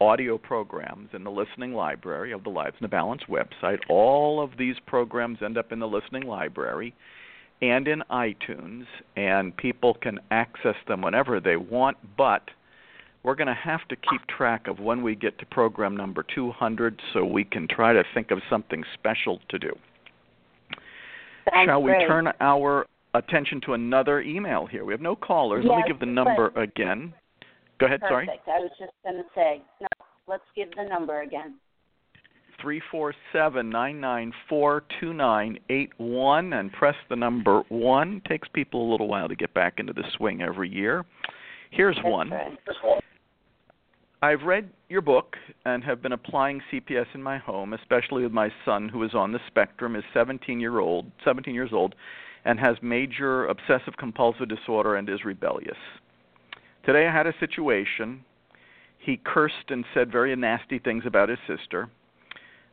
audio 0.00 0.36
programs 0.36 1.08
in 1.14 1.24
the 1.24 1.30
listening 1.30 1.72
library 1.72 2.32
of 2.32 2.44
the 2.44 2.50
Lives 2.50 2.76
in 2.80 2.84
the 2.84 2.88
Balance 2.88 3.22
website. 3.28 3.78
All 3.88 4.42
of 4.42 4.50
these 4.58 4.76
programs 4.86 5.38
end 5.42 5.56
up 5.56 5.72
in 5.72 5.78
the 5.78 5.88
listening 5.88 6.24
library 6.24 6.94
and 7.62 7.88
in 7.88 8.02
iTunes, 8.10 8.84
and 9.16 9.56
people 9.56 9.94
can 9.94 10.18
access 10.30 10.76
them 10.88 11.02
whenever 11.02 11.40
they 11.40 11.56
want, 11.56 11.96
but 12.16 12.42
we're 13.22 13.34
going 13.34 13.48
to 13.48 13.54
have 13.54 13.86
to 13.88 13.96
keep 13.96 14.26
track 14.26 14.66
of 14.66 14.80
when 14.80 15.02
we 15.02 15.14
get 15.14 15.38
to 15.38 15.46
program 15.46 15.96
number 15.96 16.24
200 16.34 17.00
so 17.12 17.24
we 17.24 17.44
can 17.44 17.68
try 17.68 17.92
to 17.92 18.02
think 18.14 18.30
of 18.30 18.40
something 18.48 18.82
special 18.94 19.40
to 19.50 19.58
do. 19.58 19.72
Shall 21.66 21.82
we 21.82 21.92
great. 21.92 22.06
turn 22.08 22.28
our 22.40 22.86
attention 23.14 23.60
to 23.66 23.74
another 23.74 24.20
email 24.20 24.66
here? 24.66 24.84
We 24.84 24.92
have 24.92 25.00
no 25.00 25.16
callers. 25.16 25.64
Let 25.68 25.76
me 25.78 25.84
give 25.86 26.00
the 26.00 26.06
number 26.06 26.50
but- 26.50 26.62
again. 26.62 27.12
Go 27.78 27.86
ahead, 27.86 28.00
sorry. 28.08 28.26
Perfect. 28.26 28.46
I 28.48 28.58
was 28.58 28.70
just 28.78 28.92
going 29.02 29.16
to 29.16 29.24
say, 29.34 29.62
no, 29.80 29.86
let's 30.26 30.42
give 30.54 30.68
the 30.76 30.84
number 30.86 31.22
again. 31.22 31.54
three 32.60 32.82
four 32.90 33.14
seven 33.32 33.70
nine 33.70 33.98
nine 33.98 34.32
four 34.50 34.82
two 35.00 35.14
nine 35.14 35.58
eight 35.70 35.88
one 35.96 36.52
and 36.52 36.70
press 36.72 36.94
the 37.08 37.16
number 37.16 37.62
one. 37.70 38.20
Takes 38.28 38.48
people 38.52 38.86
a 38.86 38.88
little 38.90 39.08
while 39.08 39.28
to 39.28 39.34
get 39.34 39.54
back 39.54 39.74
into 39.78 39.94
the 39.94 40.04
swing 40.18 40.42
every 40.42 40.68
year. 40.68 41.06
Here's 41.70 41.96
That's 41.96 42.06
one. 42.06 42.30
right. 42.30 42.58
I've 44.22 44.42
read 44.42 44.68
your 44.90 45.00
book 45.00 45.36
and 45.64 45.82
have 45.82 46.02
been 46.02 46.12
applying 46.12 46.60
CPS 46.70 47.06
in 47.14 47.22
my 47.22 47.38
home, 47.38 47.72
especially 47.72 48.22
with 48.22 48.32
my 48.32 48.50
son 48.66 48.90
who 48.90 49.02
is 49.02 49.14
on 49.14 49.32
the 49.32 49.38
spectrum, 49.46 49.96
is 49.96 50.04
17 50.12 50.60
year 50.60 50.78
old, 50.78 51.10
17 51.24 51.54
years 51.54 51.70
old, 51.72 51.94
and 52.44 52.60
has 52.60 52.76
major 52.82 53.46
obsessive 53.46 53.96
compulsive 53.98 54.46
disorder 54.46 54.96
and 54.96 55.08
is 55.08 55.24
rebellious. 55.24 55.78
Today 56.84 57.08
I 57.08 57.16
had 57.16 57.26
a 57.26 57.32
situation. 57.40 58.22
He 58.98 59.18
cursed 59.24 59.70
and 59.70 59.86
said 59.94 60.12
very 60.12 60.36
nasty 60.36 60.78
things 60.78 61.04
about 61.06 61.30
his 61.30 61.38
sister. 61.46 61.88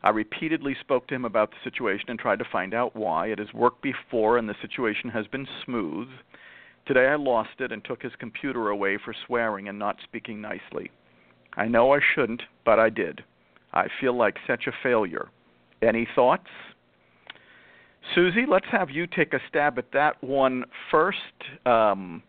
I 0.02 0.10
repeatedly 0.10 0.76
spoke 0.78 1.06
to 1.08 1.14
him 1.14 1.24
about 1.24 1.50
the 1.50 1.56
situation 1.64 2.10
and 2.10 2.18
tried 2.18 2.40
to 2.40 2.46
find 2.52 2.74
out 2.74 2.94
why. 2.94 3.28
It 3.28 3.38
has 3.38 3.54
worked 3.54 3.80
before 3.80 4.36
and 4.36 4.46
the 4.46 4.54
situation 4.60 5.08
has 5.10 5.26
been 5.28 5.48
smooth. 5.64 6.08
Today 6.84 7.06
I 7.06 7.16
lost 7.16 7.60
it 7.60 7.72
and 7.72 7.82
took 7.82 8.02
his 8.02 8.12
computer 8.18 8.68
away 8.68 8.98
for 9.02 9.14
swearing 9.26 9.68
and 9.70 9.78
not 9.78 9.96
speaking 10.04 10.42
nicely. 10.42 10.90
I 11.56 11.66
know 11.66 11.92
I 11.92 12.00
shouldn't, 12.14 12.42
but 12.64 12.78
I 12.78 12.90
did. 12.90 13.22
I 13.72 13.88
feel 14.00 14.16
like 14.16 14.36
such 14.46 14.66
a 14.66 14.72
failure. 14.82 15.28
Any 15.82 16.06
thoughts? 16.14 16.48
Susie, 18.14 18.46
let's 18.48 18.66
have 18.70 18.90
you 18.90 19.06
take 19.06 19.34
a 19.34 19.40
stab 19.48 19.78
at 19.78 19.92
that 19.92 20.22
one 20.22 20.64
first. 20.90 21.18
Um, 21.66 22.22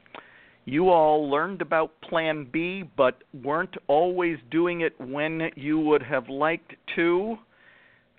you 0.65 0.89
all 0.89 1.29
learned 1.29 1.61
about 1.61 1.99
Plan 2.01 2.47
B, 2.51 2.83
but 2.97 3.23
weren't 3.43 3.75
always 3.87 4.37
doing 4.51 4.81
it 4.81 4.93
when 4.99 5.49
you 5.55 5.79
would 5.79 6.03
have 6.03 6.29
liked 6.29 6.73
to. 6.95 7.37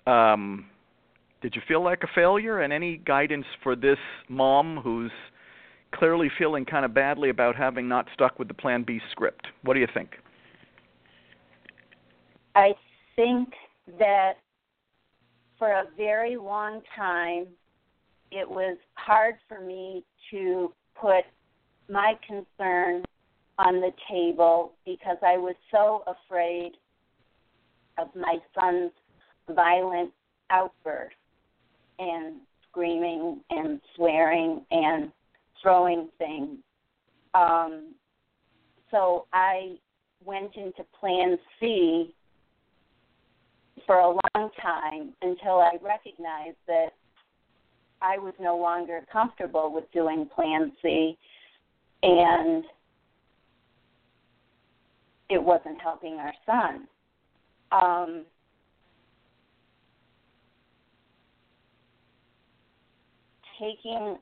Um, 0.07 0.65
did 1.41 1.55
you 1.55 1.61
feel 1.67 1.83
like 1.83 2.03
a 2.03 2.07
failure? 2.13 2.61
And 2.61 2.73
any 2.73 2.97
guidance 2.97 3.45
for 3.63 3.75
this 3.75 3.99
mom 4.27 4.77
who's 4.83 5.11
clearly 5.93 6.29
feeling 6.37 6.65
kind 6.65 6.85
of 6.85 6.93
badly 6.93 7.29
about 7.29 7.55
having 7.55 7.87
not 7.87 8.07
stuck 8.13 8.39
with 8.39 8.47
the 8.47 8.53
Plan 8.53 8.83
B 8.83 8.99
script? 9.11 9.47
What 9.63 9.75
do 9.75 9.79
you 9.79 9.87
think? 9.93 10.11
I 12.55 12.73
think 13.15 13.49
that 13.99 14.33
for 15.57 15.71
a 15.71 15.83
very 15.97 16.37
long 16.37 16.81
time, 16.95 17.47
it 18.31 18.49
was 18.49 18.77
hard 18.93 19.35
for 19.47 19.59
me 19.59 20.03
to 20.31 20.73
put 20.99 21.23
my 21.89 22.13
concern 22.25 23.03
on 23.57 23.81
the 23.81 23.91
table 24.09 24.73
because 24.85 25.17
I 25.21 25.37
was 25.37 25.55
so 25.71 26.03
afraid 26.07 26.71
of 27.97 28.07
my 28.15 28.37
son's 28.57 28.91
violent 29.49 30.11
outbursts 30.49 31.15
and 31.99 32.37
screaming 32.69 33.41
and 33.49 33.79
swearing 33.95 34.65
and 34.71 35.11
throwing 35.61 36.09
things. 36.17 36.57
Um, 37.33 37.93
so 38.89 39.25
I 39.33 39.75
went 40.23 40.55
into 40.55 40.83
Plan 40.99 41.37
C 41.59 42.13
for 43.85 43.99
a 43.99 44.07
long 44.07 44.49
time 44.61 45.13
until 45.21 45.59
I 45.59 45.77
recognized 45.81 46.57
that 46.67 46.89
I 48.01 48.17
was 48.17 48.33
no 48.39 48.57
longer 48.57 49.05
comfortable 49.11 49.71
with 49.73 49.91
doing 49.91 50.27
Plan 50.33 50.71
C 50.81 51.17
and 52.03 52.63
it 55.29 55.41
wasn't 55.41 55.79
helping 55.81 56.15
our 56.15 56.33
son. 56.45 56.87
Um, 57.71 58.25
taking 63.59 64.17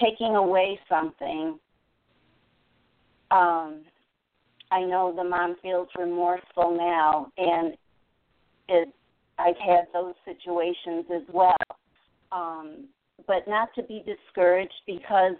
taking 0.00 0.36
away 0.36 0.78
something 0.88 1.58
um, 3.30 3.82
I 4.70 4.84
know 4.84 5.12
the 5.16 5.24
mom 5.24 5.56
feels 5.62 5.88
remorseful 5.96 6.76
now, 6.76 7.32
and 7.36 7.74
it, 8.68 8.88
I've 9.38 9.56
had 9.56 9.86
those 9.92 10.14
situations 10.24 11.06
as 11.14 11.22
well. 11.32 11.56
Um, 12.32 12.88
but 13.26 13.48
not 13.48 13.68
to 13.74 13.82
be 13.82 14.04
discouraged 14.06 14.72
because 14.86 15.34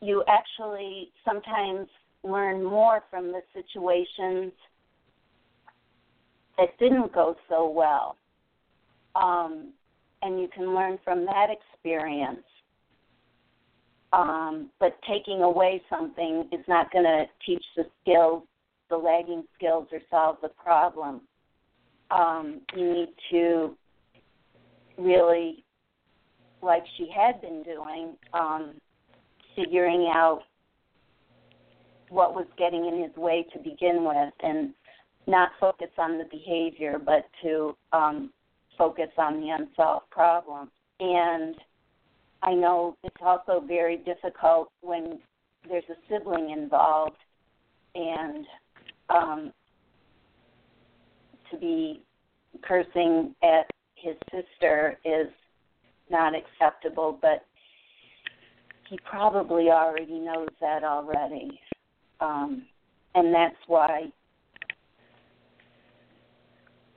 you 0.00 0.24
actually 0.28 1.10
sometimes 1.24 1.88
learn 2.24 2.62
more 2.64 3.02
from 3.10 3.28
the 3.28 3.40
situations 3.54 4.52
that 6.58 6.76
didn't 6.78 7.12
go 7.12 7.36
so 7.48 7.68
well. 7.68 8.16
Um, 9.14 9.72
and 10.22 10.40
you 10.40 10.48
can 10.54 10.74
learn 10.74 10.98
from 11.04 11.24
that 11.26 11.48
experience. 11.50 12.44
Um, 14.12 14.70
but 14.78 14.98
taking 15.08 15.42
away 15.42 15.82
something 15.88 16.48
is 16.52 16.64
not 16.68 16.92
going 16.92 17.04
to 17.04 17.24
teach 17.46 17.64
the 17.76 17.84
skills, 18.02 18.42
the 18.90 18.96
lagging 18.96 19.44
skills, 19.56 19.88
or 19.90 20.00
solve 20.10 20.36
the 20.42 20.50
problem. 20.50 21.22
Um, 22.10 22.60
you 22.76 22.92
need 22.92 23.08
to 23.30 23.76
really, 24.98 25.64
like 26.62 26.82
she 26.98 27.08
had 27.14 27.40
been 27.40 27.62
doing, 27.62 28.16
um, 28.34 28.74
figuring 29.56 30.10
out 30.14 30.42
what 32.10 32.34
was 32.34 32.46
getting 32.58 32.84
in 32.86 33.02
his 33.02 33.16
way 33.16 33.46
to 33.54 33.58
begin 33.58 34.04
with 34.04 34.34
and 34.42 34.74
not 35.26 35.50
focus 35.58 35.88
on 35.96 36.18
the 36.18 36.24
behavior, 36.30 36.98
but 37.02 37.24
to 37.42 37.74
um, 37.92 38.30
focus 38.76 39.08
on 39.16 39.40
the 39.40 39.48
unsolved 39.48 40.10
problem. 40.10 40.70
And 41.00 41.54
I 42.42 42.54
know 42.54 42.96
it's 43.04 43.16
also 43.20 43.62
very 43.66 43.98
difficult 43.98 44.70
when 44.80 45.20
there's 45.68 45.84
a 45.88 45.94
sibling 46.08 46.50
involved, 46.50 47.16
and 47.94 48.46
um, 49.08 49.52
to 51.50 51.56
be 51.56 52.02
cursing 52.62 53.34
at 53.42 53.70
his 53.94 54.16
sister 54.30 54.98
is 55.04 55.28
not 56.10 56.32
acceptable, 56.34 57.18
but 57.22 57.44
he 58.90 58.98
probably 59.08 59.70
already 59.70 60.18
knows 60.18 60.48
that 60.60 60.82
already. 60.82 61.60
Um, 62.20 62.66
and 63.14 63.32
that's 63.32 63.56
why 63.66 64.12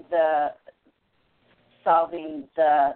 the 0.10 0.53
solving 1.84 2.47
the 2.55 2.95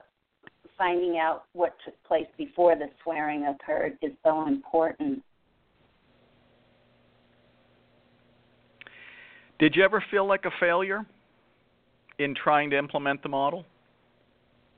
finding 0.80 1.20
out 1.20 1.44
what 1.54 1.76
took 1.86 2.02
place 2.06 2.26
before 2.38 2.76
the 2.76 2.88
swearing 3.04 3.46
occurred 3.46 3.98
is 4.02 4.14
so 4.24 4.48
important. 4.48 5.22
Did 9.60 9.76
you 9.76 9.84
ever 9.84 10.04
feel 10.10 10.26
like 10.26 10.46
a 10.46 10.52
failure 10.60 11.06
in 12.18 12.34
trying 12.34 12.70
to 12.70 12.78
implement 12.78 13.22
the 13.22 13.30
model? 13.30 13.66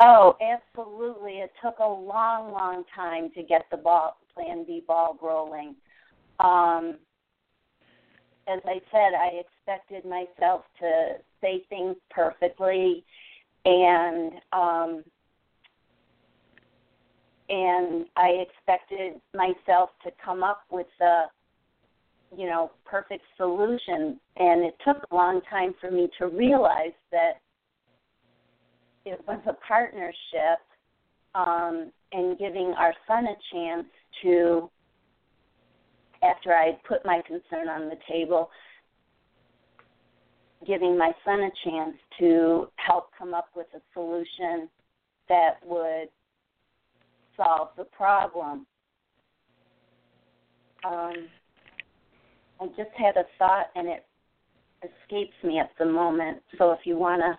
Oh, 0.02 0.36
absolutely. 0.42 1.34
It 1.34 1.52
took 1.64 1.78
a 1.78 1.88
long, 1.88 2.52
long 2.52 2.84
time 2.96 3.30
to 3.36 3.44
get 3.44 3.66
the 3.70 3.78
ball, 3.78 4.18
Plan 4.34 4.66
B 4.66 4.84
ball 4.88 5.18
rolling. 5.22 5.76
Um, 6.40 6.98
as 8.48 8.60
I 8.66 8.82
said, 8.92 9.14
I 9.14 9.42
expected 9.42 10.04
myself 10.04 10.64
to 10.80 11.18
say 11.42 11.64
things 11.70 11.96
perfectly, 12.10 13.06
and 13.66 14.32
um, 14.52 15.04
and 17.52 18.06
I 18.16 18.46
expected 18.48 19.22
myself 19.36 19.90
to 20.06 20.12
come 20.24 20.42
up 20.42 20.62
with 20.72 20.88
the 21.00 21.24
you 22.36 22.48
know 22.48 22.72
perfect 22.86 23.24
solution. 23.38 24.20
And 24.38 24.64
it 24.64 24.76
took 24.86 24.98
a 25.12 25.16
long 25.16 25.42
time 25.50 25.76
for 25.80 25.92
me 25.92 26.10
to 26.18 26.28
realize 26.28 26.96
that 27.12 27.42
it 29.06 29.20
was 29.28 29.40
a 29.48 29.54
partnership 29.68 30.60
um, 31.36 31.92
and 32.14 32.38
giving 32.40 32.74
our 32.78 32.94
son 33.06 33.26
a 33.26 33.36
chance 33.54 33.88
to 34.24 34.70
after 36.24 36.54
I 36.54 36.78
put 36.88 37.04
my 37.04 37.22
concern 37.28 37.68
on 37.68 37.90
the 37.90 37.98
table 38.10 38.50
giving 40.66 40.98
my 40.98 41.12
son 41.26 41.40
a 41.42 41.50
chance 41.68 41.96
to 42.20 42.68
help 42.76 43.10
come 43.18 43.34
up 43.34 43.48
with 43.56 43.66
a 43.76 43.82
solution 43.94 44.70
that 45.28 45.56
would 45.66 46.10
solve 47.38 47.70
the 47.78 47.86
problem. 47.86 48.66
Um, 50.84 51.14
I 52.60 52.68
just 52.78 52.92
had 52.98 53.18
a 53.18 53.26
thought 53.38 53.68
and 53.76 53.88
it 53.88 54.06
escapes 54.84 55.34
me 55.44 55.60
at 55.60 55.72
the 55.78 55.86
moment. 55.86 56.42
So 56.58 56.72
if 56.72 56.80
you 56.86 56.98
want 56.98 57.22
to 57.22 57.38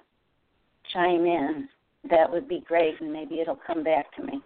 chime 0.92 1.26
in, 1.26 1.68
that 2.10 2.30
would 2.30 2.48
be 2.48 2.64
great, 2.66 3.00
and 3.00 3.12
maybe 3.12 3.40
it'll 3.40 3.60
come 3.66 3.84
back 3.84 4.14
to 4.16 4.22
me. 4.24 4.40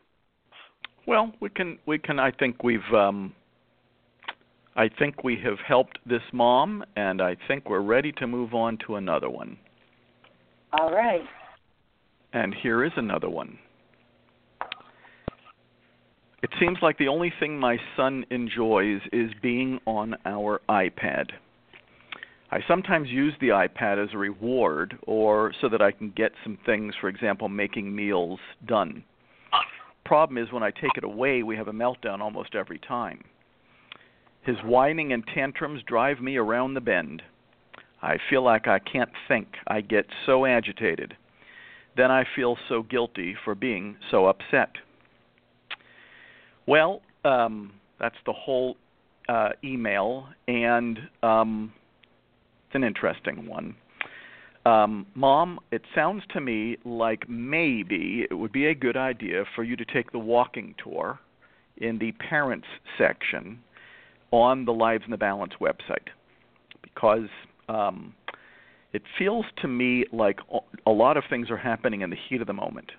Well, 1.07 1.33
we 1.41 1.49
can. 1.49 1.79
We 1.87 1.99
can. 1.99 2.19
I 2.19 2.31
think 2.31 2.63
we've. 2.63 2.81
Um, 2.95 3.35
I 4.75 4.91
think 4.99 5.25
we 5.25 5.39
have 5.43 5.59
helped 5.67 5.99
this 6.05 6.23
mom, 6.33 6.85
and 6.97 7.23
I 7.23 7.37
think 7.49 7.69
we're 7.69 7.81
ready 7.81 8.13
to 8.13 8.27
move 8.27 8.53
on 8.53 8.77
to 8.87 8.97
another 8.97 9.31
one. 9.31 9.57
All 10.79 10.93
right. 10.93 11.23
And 12.35 12.55
here 12.55 12.85
is 12.85 12.93
another 12.97 13.31
one. 13.31 13.59
It 16.47 16.61
seems 16.61 16.79
like 16.81 16.97
the 16.97 17.09
only 17.09 17.33
thing 17.41 17.59
my 17.59 17.77
son 17.97 18.25
enjoys 18.31 19.01
is 19.13 19.33
being 19.43 19.81
on 19.85 20.15
our 20.25 20.61
iPad. 20.69 21.31
I 22.53 22.61
sometimes 22.69 23.09
use 23.09 23.35
the 23.41 23.49
iPad 23.49 24.01
as 24.01 24.15
a 24.15 24.19
reward 24.19 24.97
or 25.09 25.53
so 25.61 25.69
that 25.69 25.83
I 25.83 25.91
can 25.91 26.11
get 26.11 26.31
some 26.45 26.57
things, 26.65 26.95
for 27.01 27.09
example, 27.09 27.49
making 27.49 27.93
meals 27.93 28.39
done. 28.65 29.03
Problem 30.05 30.39
is, 30.39 30.53
when 30.53 30.63
I 30.63 30.71
take 30.71 30.97
it 30.97 31.03
away, 31.03 31.43
we 31.43 31.57
have 31.57 31.67
a 31.67 31.73
meltdown 31.73 32.21
almost 32.21 32.55
every 32.55 32.79
time. 32.79 33.25
His 34.43 34.57
whining 34.65 35.13
and 35.13 35.25
tantrums 35.35 35.83
drive 35.83 36.21
me 36.21 36.37
around 36.37 36.75
the 36.75 36.81
bend. 36.81 37.23
I 38.03 38.19
feel 38.31 38.43
like 38.43 38.69
I 38.69 38.79
can't 38.79 39.11
think. 39.27 39.49
I 39.67 39.81
get 39.81 40.07
so 40.25 40.47
agitated. 40.47 41.17
Then 41.97 42.13
I 42.13 42.25
feel 42.37 42.57
so 42.69 42.85
guilty 42.85 43.35
for 43.45 43.57
being 43.57 43.97
so 44.13 44.27
upset. 44.27 44.77
Well, 46.67 47.01
um, 47.25 47.73
that's 48.01 48.17
the 48.27 48.33
whole 48.33 48.77
uh, 49.29 49.51
email, 49.65 50.29
and 50.49 50.99
um, 51.23 51.73
it's 52.67 52.75
an 52.75 52.85
interesting 52.85 53.47
one. 53.47 53.77
Um, 54.65 55.07
Mom, 55.15 55.61
it 55.71 55.83
sounds 55.95 56.25
to 56.33 56.41
me 56.41 56.77
like 56.85 57.29
maybe 57.29 58.27
it 58.29 58.35
would 58.35 58.51
be 58.51 58.67
a 58.67 58.75
good 58.75 58.97
idea 58.97 59.45
for 59.55 59.63
you 59.63 59.77
to 59.77 59.85
take 59.85 60.11
the 60.11 60.19
walking 60.19 60.75
tour 60.83 61.21
in 61.77 61.99
the 61.99 62.11
parents 62.13 62.67
section 62.99 63.61
on 64.33 64.65
the 64.65 64.73
Lives 64.73 65.05
in 65.05 65.13
the 65.13 65.17
Balance 65.17 65.53
website 65.61 66.09
because 66.83 67.29
um, 67.69 68.13
it 68.93 69.03
feels 69.17 69.45
to 69.63 69.69
me 69.69 70.05
like 70.13 70.41
a 70.87 70.91
lot 70.91 71.17
of 71.17 71.23
things 71.31 71.49
are 71.49 71.57
happening 71.57 72.01
in 72.01 72.11
the 72.11 72.17
heat 72.29 72.41
of 72.41 72.49
the 72.49 72.53
moment. 72.53 72.91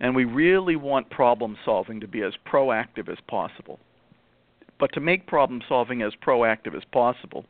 And 0.00 0.14
we 0.14 0.24
really 0.24 0.76
want 0.76 1.10
problem 1.10 1.56
solving 1.64 2.00
to 2.00 2.08
be 2.08 2.22
as 2.22 2.34
proactive 2.46 3.08
as 3.10 3.18
possible. 3.26 3.78
But 4.78 4.92
to 4.92 5.00
make 5.00 5.26
problem 5.26 5.60
solving 5.68 6.02
as 6.02 6.12
proactive 6.24 6.76
as 6.76 6.84
possible, 6.92 7.44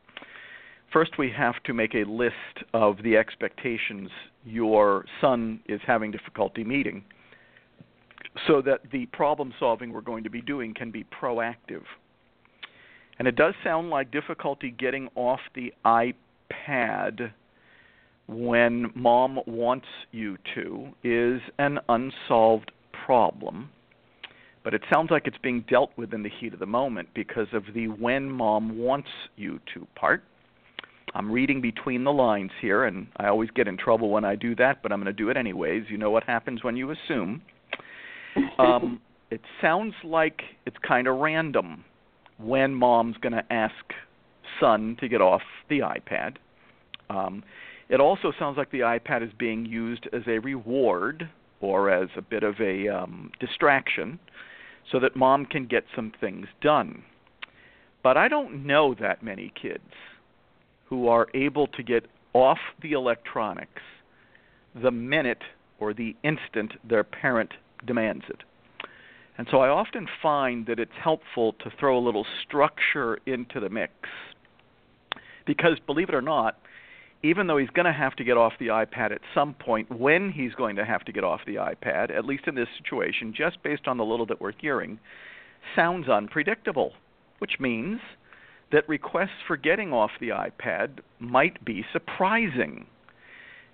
first 0.93 1.19
we 1.19 1.31
have 1.37 1.63
to 1.65 1.75
make 1.75 1.95
a 1.95 2.05
list 2.05 2.35
of 2.73 3.03
the 3.03 3.17
expectations 3.17 4.09
your 4.45 5.05
son 5.21 5.61
is 5.69 5.81
having 5.87 6.11
difficulty 6.11 6.65
meeting 6.65 7.05
so 8.47 8.63
that 8.63 8.81
the 8.93 9.07
problem 9.07 9.53
solving 9.59 9.93
we're 9.93 10.01
going 10.01 10.25
to 10.25 10.31
be 10.31 10.41
doing 10.41 10.73
can 10.73 10.91
be 10.91 11.05
proactive. 11.05 11.83
And 13.19 13.27
it 13.27 13.37
does 13.37 13.55
sound 13.65 13.91
like 13.91 14.11
difficulty 14.11 14.71
getting 14.71 15.09
off 15.15 15.41
the 15.55 15.73
iPad 15.85 17.33
when 18.29 18.93
mom 18.95 19.41
wants 19.47 19.87
you 20.13 20.37
to 20.55 20.89
is 21.03 21.41
an 21.59 21.79
unsolved 21.89 22.71
problem. 22.93 23.71
But 24.63 24.75
it 24.75 24.83
sounds 24.93 25.11
like 25.11 25.27
it's 25.27 25.39
being 25.43 25.65
dealt 25.69 25.91
with 25.97 26.13
in 26.13 26.23
the 26.23 26.29
heat 26.29 26.53
of 26.53 26.61
the 26.61 26.67
moment 26.67 27.09
because 27.15 27.47
of 27.55 27.65
the 27.75 27.89
when 27.89 28.31
mom 28.31 28.79
wants 28.79 29.09
you 29.37 29.61
to 29.75 29.87
part. 29.95 30.23
I'm 31.15 31.33
reading 31.33 31.63
between 31.63 32.05
the 32.05 32.13
lines 32.13 32.51
here, 32.61 32.85
and 32.85 33.07
I 33.17 33.29
always 33.29 33.49
get 33.51 33.67
in 33.67 33.79
trouble 33.79 34.11
when 34.11 34.27
I 34.27 34.35
do 34.35 34.55
that, 34.57 34.83
but 34.83 34.93
I'm 34.93 35.03
going 35.03 35.07
to 35.07 35.13
do 35.13 35.31
it 35.31 35.39
anyways. 35.39 35.85
You 35.89 35.97
know 35.97 36.11
what 36.11 36.25
happens 36.25 36.63
when 36.63 36.77
you 36.77 36.91
assume. 36.91 37.41
Um, 38.59 39.01
it 39.31 39.41
sounds 39.63 39.95
like 40.05 40.43
it's 40.67 40.77
kind 40.87 41.09
of 41.09 41.17
random 41.17 41.85
when 42.37 42.75
mom's 42.75 43.17
going 43.17 43.33
to 43.33 43.45
ask 43.51 43.75
son 44.61 44.99
to 45.01 45.09
get 45.09 45.23
off 45.23 45.43
the 45.71 45.79
iPad. 45.79 46.37
Um, 47.09 47.43
it 47.89 48.01
also 48.01 48.33
sounds 48.39 48.57
like 48.57 48.71
the 48.71 48.81
iPad 48.81 49.23
is 49.23 49.33
being 49.39 49.65
used 49.65 50.07
as 50.13 50.23
a 50.27 50.39
reward 50.39 51.29
or 51.61 51.91
as 51.91 52.09
a 52.17 52.23
bit 52.23 52.43
of 52.43 52.55
a 52.61 52.89
um, 52.89 53.31
distraction 53.41 54.19
so 54.91 55.01
that 55.01 55.17
mom 55.17 55.47
can 55.47 55.67
get 55.67 55.85
some 55.95 56.13
things 56.21 56.47
done. 56.61 57.03
But 58.03 58.17
I 58.17 58.29
don't 58.29 58.67
know 58.67 58.95
that 59.01 59.23
many 59.23 59.53
kids 59.61 59.91
who 60.89 61.09
are 61.09 61.27
able 61.35 61.67
to 61.69 61.83
get 61.83 62.07
off 62.33 62.59
the 62.83 62.93
electronics 62.93 63.83
the 64.81 64.91
minute 64.91 65.43
or 65.81 65.93
the 65.93 66.15
instant 66.23 66.73
their 66.89 67.05
parent 67.05 67.53
demands 67.87 68.25
it. 68.29 68.43
And 69.37 69.47
so 69.51 69.59
I 69.59 69.69
often 69.69 70.09
find 70.21 70.67
that 70.67 70.81
it's 70.81 70.91
helpful 71.03 71.55
to 71.65 71.71
throw 71.79 71.97
a 71.97 72.05
little 72.05 72.27
structure 72.47 73.19
into 73.27 73.61
the 73.61 73.69
mix. 73.69 73.93
Because 75.47 75.79
believe 75.87 76.09
it 76.09 76.15
or 76.15 76.23
not, 76.23 76.59
even 77.23 77.47
though 77.47 77.57
he's 77.57 77.71
going 77.71 77.87
to 77.87 77.93
have 77.93 78.15
to 78.17 78.25
get 78.25 78.37
off 78.37 78.53
the 78.61 78.69
iPad 78.69 79.13
at 79.13 79.21
some 79.35 79.55
point, 79.55 79.91
when 79.91 80.31
he's 80.31 80.55
going 80.55 80.77
to 80.77 80.85
have 80.85 81.05
to 81.05 81.13
get 81.13 81.25
off 81.25 81.41
the 81.47 81.57
iPad, 81.57 82.17
at 82.17 82.25
least 82.25 82.45
in 82.47 82.55
this 82.55 82.69
situation, 82.79 83.35
just 83.37 83.63
based 83.63 83.89
on 83.89 83.97
the 83.97 84.05
little 84.05 84.27
that 84.27 84.41
we're 84.41 84.53
hearing, 84.61 84.99
sounds 85.75 86.09
unpredictable, 86.09 86.93
which 87.41 87.55
means 87.59 88.01
that 88.71 88.89
requests 88.89 89.43
for 89.47 89.57
getting 89.57 89.93
off 89.93 90.11
the 90.21 90.29
iPad 90.29 90.99
might 91.19 91.65
be 91.65 91.85
surprising. 91.93 92.87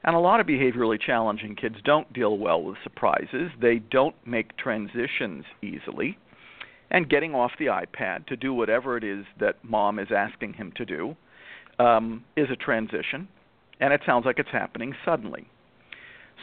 And 0.04 0.14
a 0.14 0.20
lot 0.20 0.40
of 0.40 0.46
behaviorally 0.46 1.00
challenging 1.00 1.56
kids 1.56 1.76
don't 1.84 2.10
deal 2.12 2.38
well 2.38 2.62
with 2.62 2.76
surprises. 2.82 3.50
They 3.60 3.78
don't 3.90 4.14
make 4.26 4.56
transitions 4.56 5.44
easily. 5.62 6.18
And 6.90 7.08
getting 7.08 7.34
off 7.34 7.52
the 7.58 7.66
iPad 7.66 8.26
to 8.26 8.36
do 8.36 8.54
whatever 8.54 8.96
it 8.96 9.04
is 9.04 9.24
that 9.40 9.56
mom 9.64 9.98
is 9.98 10.08
asking 10.14 10.54
him 10.54 10.72
to 10.76 10.84
do 10.84 11.16
um, 11.78 12.24
is 12.36 12.48
a 12.50 12.56
transition. 12.56 13.28
And 13.80 13.92
it 13.92 14.00
sounds 14.06 14.24
like 14.24 14.38
it's 14.38 14.50
happening 14.50 14.94
suddenly. 15.04 15.48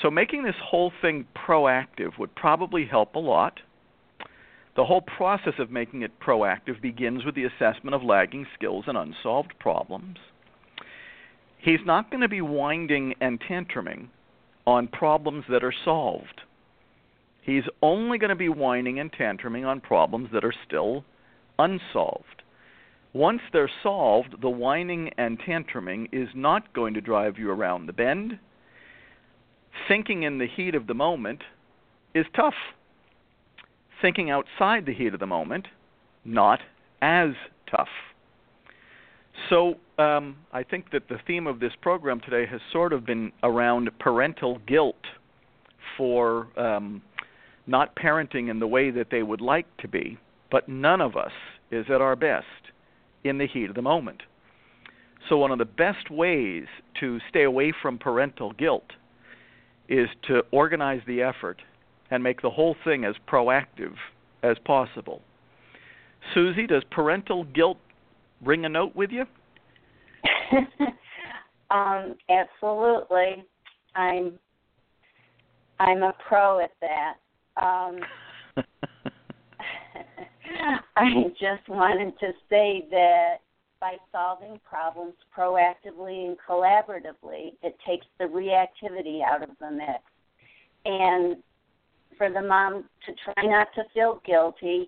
So 0.02 0.10
making 0.10 0.44
this 0.44 0.56
whole 0.64 0.92
thing 1.02 1.26
proactive 1.36 2.18
would 2.18 2.34
probably 2.36 2.86
help 2.86 3.16
a 3.16 3.20
lot. 3.20 3.60
The 4.76 4.86
whole 4.86 5.02
process 5.02 5.54
of 5.60 5.70
making 5.70 6.02
it 6.02 6.20
proactive 6.20 6.82
begins 6.82 7.26
with 7.26 7.36
the 7.36 7.44
assessment 7.44 7.94
of 7.94 8.04
lagging 8.04 8.48
skills 8.56 8.86
and 8.88 8.98
unsolved 8.98 9.54
problems 9.60 10.18
he's 11.62 11.80
not 11.86 12.10
going 12.10 12.22
to 12.22 12.28
be 12.28 12.42
winding 12.42 13.14
and 13.22 13.40
tantruming 13.40 14.08
on 14.68 14.88
problems 14.88 15.46
that 15.50 15.64
are 15.64 15.74
solved. 15.86 16.42
He's 17.44 17.64
only 17.82 18.18
going 18.18 18.30
to 18.30 18.36
be 18.36 18.50
whining 18.50 19.00
and 19.00 19.12
tantruming 19.12 19.66
on 19.66 19.82
problems 19.82 20.30
that 20.34 20.44
are 20.44 20.54
still 20.68 21.04
unsolved. 21.58 22.44
Once 23.14 23.42
they're 23.52 23.70
solved, 23.84 24.42
the 24.42 24.50
whining 24.50 25.10
and 25.18 25.40
tantruming 25.40 26.08
is 26.14 26.30
not 26.34 26.72
going 26.74 26.94
to 26.94 27.02
drive 27.02 27.38
you 27.38 27.52
around 27.52 27.86
the 27.86 27.94
bend. 27.94 28.40
Thinking 29.88 30.24
in 30.24 30.38
the 30.38 30.48
heat 30.48 30.76
of 30.76 30.88
the 30.88 30.94
moment 30.94 31.42
is 32.16 32.26
tough. 32.36 32.54
Thinking 34.02 34.30
outside 34.30 34.86
the 34.86 34.94
heat 34.94 35.14
of 35.14 35.20
the 35.20 35.28
moment, 35.28 35.68
not 36.24 36.60
as 37.02 37.32
tough. 37.70 37.90
So 39.50 39.76
um, 39.98 40.38
I 40.54 40.64
think 40.64 40.92
that 40.92 41.10
the 41.10 41.18
theme 41.28 41.48
of 41.48 41.60
this 41.60 41.74
program 41.82 42.22
today 42.22 42.50
has 42.50 42.62
sort 42.72 42.94
of 42.94 43.06
been 43.06 43.32
around 43.44 43.90
parental 44.00 44.60
guilt 44.68 44.96
for 45.98 46.48
um, 46.58 47.02
not 47.68 47.96
parenting 47.96 48.50
in 48.50 48.60
the 48.60 48.68
way 48.68 48.92
that 48.92 49.08
they 49.12 49.24
would 49.24 49.42
like 49.42 49.66
to 49.78 49.88
be, 49.88 50.18
but 50.50 50.70
none 50.70 51.02
of 51.02 51.18
us 51.18 51.32
is 51.72 51.86
at 51.90 52.02
our 52.02 52.16
best 52.16 52.46
in 53.24 53.38
the 53.38 53.48
heat 53.48 53.70
of 53.70 53.76
the 53.76 53.82
moment. 53.82 54.24
So, 55.30 55.38
one 55.38 55.52
of 55.52 55.60
the 55.60 55.66
best 55.66 56.10
ways 56.10 56.66
to 57.00 57.20
stay 57.30 57.44
away 57.44 57.74
from 57.82 57.98
parental 57.98 58.54
guilt 58.54 58.92
is 59.88 60.08
to 60.28 60.42
organize 60.52 61.02
the 61.06 61.22
effort 61.22 61.62
and 62.10 62.24
make 62.24 62.42
the 62.42 62.50
whole 62.50 62.76
thing 62.84 63.06
as 63.06 63.16
proactive 63.28 63.94
as 64.44 64.58
possible. 64.66 65.22
Susie, 66.34 66.68
does 66.68 66.84
parental 66.92 67.44
guilt 67.46 67.78
ring 68.44 68.66
a 68.66 68.70
note 68.70 68.96
with 68.96 69.12
you? 69.12 69.26
um, 71.72 72.16
absolutely. 72.30 73.46
I'm 73.96 74.34
I'm 75.80 76.04
a 76.04 76.14
pro 76.28 76.60
at 76.60 76.72
that. 76.82 77.16
Um, 77.62 78.00
I 80.96 81.24
just 81.40 81.68
wanted 81.68 82.18
to 82.20 82.32
say 82.50 82.88
that 82.92 83.38
by 83.80 83.96
solving 84.12 84.60
problems 84.68 85.16
proactively 85.36 86.28
and 86.28 86.38
collaboratively, 86.48 87.54
it 87.64 87.76
takes 87.86 88.06
the 88.20 88.26
reactivity 88.26 89.24
out 89.24 89.42
of 89.42 89.50
the 89.60 89.72
mix. 89.72 90.04
And 90.86 91.38
for 92.18 92.30
the 92.30 92.42
mom 92.42 92.86
to 93.06 93.14
try 93.24 93.44
not 93.44 93.68
to 93.76 93.84
feel 93.94 94.22
guilty, 94.26 94.88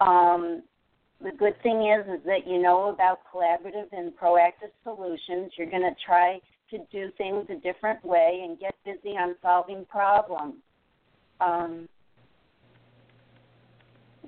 um, 0.00 0.62
the 1.22 1.32
good 1.32 1.60
thing 1.62 1.86
is 1.86 2.06
is 2.06 2.24
that 2.24 2.46
you 2.46 2.60
know 2.62 2.88
about 2.88 3.18
collaborative 3.32 3.88
and 3.92 4.12
proactive 4.16 4.72
solutions. 4.84 5.52
You're 5.58 5.70
going 5.70 5.82
to 5.82 5.94
try 6.04 6.40
to 6.70 6.78
do 6.90 7.10
things 7.18 7.46
a 7.50 7.56
different 7.56 8.02
way 8.04 8.42
and 8.44 8.58
get 8.58 8.74
busy 8.84 9.16
on 9.16 9.34
solving 9.42 9.84
problems. 9.84 10.54
Um, 11.40 11.88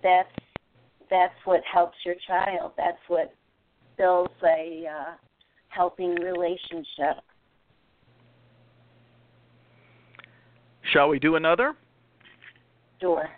that's 0.02 0.28
that's 1.12 1.34
what 1.44 1.60
helps 1.70 1.98
your 2.06 2.14
child. 2.26 2.72
That's 2.78 2.96
what 3.08 3.34
builds 3.98 4.32
a 4.42 4.84
uh, 4.88 5.12
helping 5.68 6.14
relationship. 6.14 7.22
Shall 10.90 11.10
we 11.10 11.18
do 11.18 11.36
another? 11.36 11.74
Sure. 13.00 13.28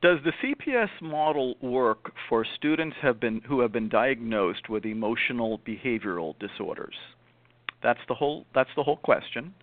Does 0.00 0.18
the 0.24 0.32
CPS 0.42 0.88
model 1.02 1.56
work 1.60 2.12
for 2.28 2.46
students 2.56 2.96
have 3.02 3.20
been 3.20 3.42
who 3.46 3.60
have 3.60 3.72
been 3.72 3.88
diagnosed 3.88 4.68
with 4.68 4.84
emotional 4.86 5.60
behavioral 5.66 6.38
disorders? 6.38 6.94
That's 7.82 8.00
the 8.08 8.14
whole 8.14 8.46
that's 8.54 8.70
the 8.76 8.82
whole 8.82 8.96
question. 8.96 9.54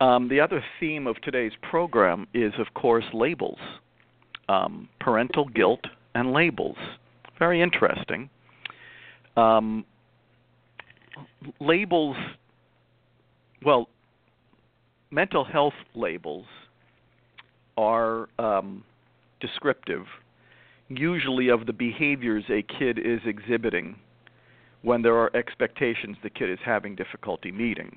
Um, 0.00 0.28
the 0.28 0.40
other 0.40 0.62
theme 0.78 1.06
of 1.06 1.20
today's 1.22 1.52
program 1.70 2.28
is, 2.32 2.52
of 2.58 2.72
course, 2.74 3.04
labels, 3.12 3.58
um, 4.48 4.88
parental 5.00 5.46
guilt 5.46 5.84
and 6.14 6.32
labels. 6.32 6.76
Very 7.38 7.62
interesting. 7.62 8.30
Um, 9.36 9.84
labels, 11.60 12.16
well, 13.64 13.88
mental 15.10 15.44
health 15.44 15.74
labels 15.94 16.46
are 17.76 18.28
um, 18.38 18.82
descriptive, 19.40 20.04
usually 20.88 21.48
of 21.48 21.66
the 21.66 21.72
behaviors 21.72 22.44
a 22.50 22.62
kid 22.78 22.98
is 22.98 23.20
exhibiting 23.24 23.96
when 24.82 25.02
there 25.02 25.14
are 25.14 25.34
expectations 25.36 26.16
the 26.22 26.30
kid 26.30 26.50
is 26.50 26.58
having 26.64 26.94
difficulty 26.96 27.52
meeting. 27.52 27.96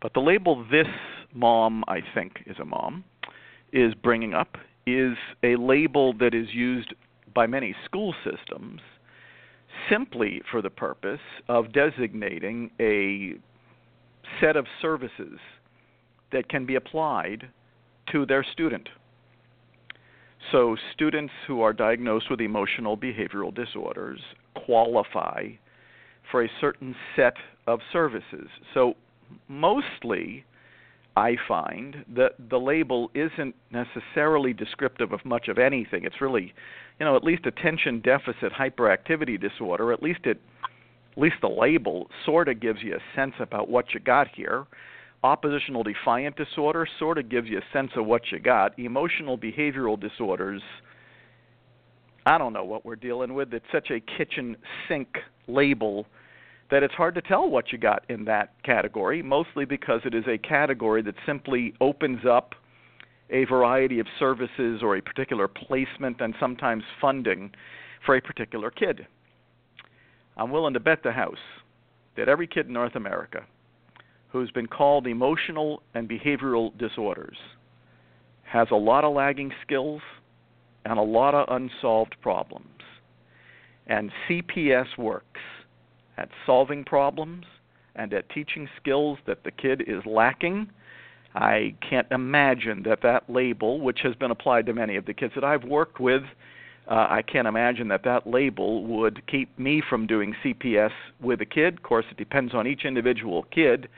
But 0.00 0.14
the 0.14 0.20
label 0.20 0.64
this 0.70 0.86
mom, 1.34 1.84
I 1.88 2.00
think, 2.14 2.32
is 2.46 2.56
a 2.60 2.64
mom, 2.64 3.04
is 3.72 3.94
bringing 3.94 4.34
up 4.34 4.56
is 4.86 5.16
a 5.42 5.56
label 5.56 6.12
that 6.18 6.34
is 6.34 6.46
used 6.52 6.94
by 7.34 7.46
many 7.46 7.74
school 7.84 8.14
systems 8.24 8.80
simply 9.90 10.40
for 10.50 10.62
the 10.62 10.70
purpose 10.70 11.20
of 11.48 11.72
designating 11.72 12.70
a 12.80 13.34
set 14.40 14.56
of 14.56 14.66
services 14.80 15.38
that 16.32 16.48
can 16.48 16.66
be 16.66 16.74
applied 16.74 17.48
to 18.10 18.26
their 18.26 18.44
student. 18.52 18.88
So, 20.52 20.76
students 20.94 21.32
who 21.46 21.60
are 21.62 21.72
diagnosed 21.72 22.30
with 22.30 22.40
emotional 22.40 22.96
behavioral 22.96 23.54
disorders 23.54 24.20
qualify 24.54 25.48
for 26.30 26.44
a 26.44 26.50
certain 26.60 26.94
set 27.16 27.34
of 27.66 27.80
services. 27.92 28.48
So, 28.74 28.94
mostly, 29.48 30.44
I 31.16 31.36
find 31.48 32.04
that 32.14 32.32
the 32.50 32.58
label 32.58 33.10
isn't 33.14 33.54
necessarily 33.70 34.52
descriptive 34.52 35.12
of 35.12 35.24
much 35.24 35.48
of 35.48 35.58
anything. 35.58 36.04
It's 36.04 36.20
really, 36.20 36.52
you 37.00 37.06
know, 37.06 37.16
at 37.16 37.24
least 37.24 37.46
attention 37.46 38.00
deficit 38.00 38.52
hyperactivity 38.52 39.40
disorder, 39.40 39.92
at 39.92 40.02
least 40.02 40.20
it 40.24 40.40
at 41.16 41.22
least 41.22 41.36
the 41.40 41.48
label 41.48 42.10
sort 42.26 42.46
of 42.46 42.60
gives 42.60 42.82
you 42.82 42.94
a 42.94 43.16
sense 43.16 43.32
about 43.40 43.70
what 43.70 43.94
you 43.94 44.00
got 44.00 44.28
here. 44.28 44.66
Oppositional 45.24 45.82
defiant 45.82 46.36
disorder 46.36 46.86
sort 46.98 47.16
of 47.16 47.30
gives 47.30 47.48
you 47.48 47.56
a 47.56 47.62
sense 47.72 47.92
of 47.96 48.04
what 48.04 48.20
you 48.30 48.38
got. 48.38 48.78
Emotional 48.78 49.38
behavioral 49.38 49.98
disorders 49.98 50.60
I 52.26 52.38
don't 52.38 52.52
know 52.52 52.64
what 52.64 52.84
we're 52.84 52.96
dealing 52.96 53.34
with. 53.34 53.54
It's 53.54 53.64
such 53.70 53.90
a 53.90 54.00
kitchen 54.00 54.56
sink 54.88 55.08
label 55.46 56.06
that 56.70 56.82
it's 56.82 56.94
hard 56.94 57.14
to 57.14 57.22
tell 57.22 57.48
what 57.48 57.72
you 57.72 57.78
got 57.78 58.04
in 58.08 58.24
that 58.24 58.62
category, 58.64 59.22
mostly 59.22 59.64
because 59.64 60.00
it 60.04 60.14
is 60.14 60.24
a 60.26 60.38
category 60.38 61.02
that 61.02 61.14
simply 61.24 61.74
opens 61.80 62.20
up 62.28 62.54
a 63.30 63.44
variety 63.44 63.98
of 63.98 64.06
services 64.18 64.80
or 64.82 64.96
a 64.96 65.02
particular 65.02 65.48
placement 65.48 66.20
and 66.20 66.34
sometimes 66.38 66.82
funding 67.00 67.50
for 68.04 68.16
a 68.16 68.20
particular 68.20 68.70
kid. 68.70 69.06
I'm 70.36 70.50
willing 70.50 70.74
to 70.74 70.80
bet 70.80 71.02
the 71.02 71.12
house 71.12 71.36
that 72.16 72.28
every 72.28 72.46
kid 72.46 72.66
in 72.66 72.72
North 72.72 72.94
America 72.94 73.44
who's 74.28 74.50
been 74.50 74.66
called 74.66 75.06
emotional 75.06 75.82
and 75.94 76.08
behavioral 76.08 76.76
disorders 76.78 77.36
has 78.42 78.68
a 78.70 78.76
lot 78.76 79.04
of 79.04 79.14
lagging 79.14 79.52
skills 79.62 80.02
and 80.84 80.98
a 80.98 81.02
lot 81.02 81.34
of 81.34 81.46
unsolved 81.48 82.14
problems. 82.20 82.66
And 83.86 84.10
CPS 84.28 84.98
works 84.98 85.40
at 86.16 86.28
solving 86.44 86.84
problems 86.84 87.44
and 87.94 88.12
at 88.12 88.28
teaching 88.30 88.68
skills 88.80 89.18
that 89.26 89.44
the 89.44 89.50
kid 89.50 89.82
is 89.86 90.04
lacking. 90.06 90.68
I 91.34 91.74
can't 91.88 92.06
imagine 92.10 92.82
that 92.84 93.02
that 93.02 93.28
label, 93.28 93.80
which 93.80 94.00
has 94.02 94.14
been 94.14 94.30
applied 94.30 94.66
to 94.66 94.72
many 94.72 94.96
of 94.96 95.06
the 95.06 95.14
kids 95.14 95.34
that 95.34 95.44
I've 95.44 95.64
worked 95.64 96.00
with, 96.00 96.22
uh, 96.88 97.06
I 97.10 97.22
can't 97.22 97.48
imagine 97.48 97.88
that 97.88 98.04
that 98.04 98.26
label 98.26 98.84
would 98.84 99.26
keep 99.26 99.58
me 99.58 99.82
from 99.88 100.06
doing 100.06 100.34
CPS 100.44 100.92
with 101.20 101.40
a 101.40 101.46
kid. 101.46 101.74
Of 101.74 101.82
course, 101.82 102.04
it 102.10 102.16
depends 102.16 102.54
on 102.54 102.66
each 102.66 102.84
individual 102.84 103.42
kid, 103.50 103.88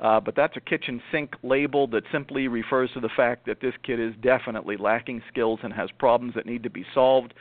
uh, 0.00 0.18
but 0.20 0.34
that's 0.34 0.56
a 0.56 0.60
kitchen 0.60 1.02
sink 1.12 1.34
label 1.42 1.86
that 1.88 2.04
simply 2.10 2.48
refers 2.48 2.90
to 2.94 3.00
the 3.00 3.10
fact 3.14 3.44
that 3.46 3.60
this 3.60 3.74
kid 3.82 4.00
is 4.00 4.14
definitely 4.22 4.78
lacking 4.78 5.22
skills 5.28 5.60
and 5.62 5.74
has 5.74 5.90
problems 5.98 6.34
that 6.34 6.46
need 6.46 6.62
to 6.62 6.70
be 6.70 6.86
solved. 6.94 7.34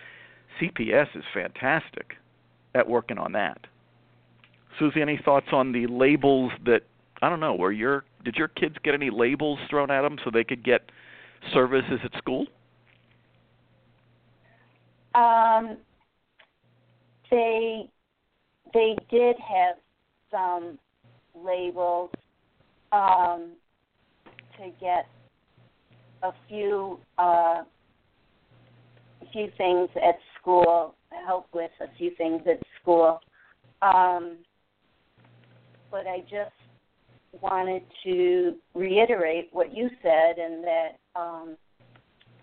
CPS 0.59 1.15
is 1.15 1.23
fantastic 1.33 2.15
at 2.75 2.89
working 2.89 3.17
on 3.17 3.31
that. 3.31 3.65
Susie, 4.80 5.01
any 5.01 5.19
thoughts 5.23 5.47
on 5.51 5.71
the 5.71 5.88
labels 5.88 6.51
that 6.65 6.82
I 7.21 7.30
don't 7.30 7.39
know? 7.39 7.55
Were 7.55 7.71
your 7.71 8.05
did 8.23 8.36
your 8.36 8.47
kids 8.49 8.75
get 8.84 8.93
any 8.93 9.09
labels 9.09 9.59
thrown 9.69 9.89
at 9.89 10.01
them 10.01 10.17
so 10.23 10.32
they 10.32 10.43
could 10.43 10.63
get 10.63 10.89
services 11.53 11.99
at 12.03 12.17
school? 12.17 12.45
Um, 15.15 15.78
they 17.32 17.89
they 18.73 18.95
did 19.09 19.36
have 19.38 19.78
some 20.30 20.78
labels 21.36 22.11
um, 22.91 23.51
to 24.57 24.69
get 24.80 25.07
a 26.23 26.32
few 26.47 26.99
uh, 27.17 27.63
a 29.21 29.32
few 29.32 29.49
things 29.57 29.89
at 29.95 30.19
school, 30.39 30.95
help 31.25 31.47
with 31.53 31.71
a 31.82 31.88
few 31.97 32.11
things 32.17 32.41
at 32.45 32.61
school. 32.82 33.19
Um, 33.82 34.38
but 35.91 36.07
I 36.07 36.19
just 36.21 36.51
wanted 37.41 37.83
to 38.03 38.55
reiterate 38.73 39.49
what 39.51 39.75
you 39.75 39.89
said, 40.01 40.38
and 40.38 40.63
that 40.63 40.89
um, 41.15 41.57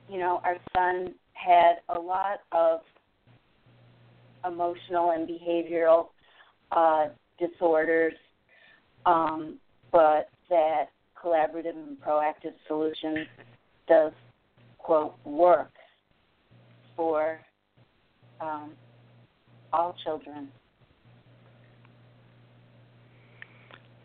you 0.09 0.18
know 0.18 0.40
our 0.45 0.57
son 0.74 1.14
had 1.32 1.76
a 1.95 1.99
lot 1.99 2.40
of 2.53 2.80
emotional 4.45 5.11
and 5.12 5.28
behavioral 5.28 6.09
uh, 6.72 7.07
disorders, 7.38 8.14
um, 9.07 9.59
but 9.90 10.28
that 10.51 10.86
collaborative 11.22 11.76
and 11.76 12.01
proactive 12.01 12.53
solutions 12.68 13.26
does 13.88 14.12
quote 14.78 15.14
work 15.24 15.72
for 16.97 17.40
um, 18.40 18.72
all 19.72 19.97
children. 20.05 20.49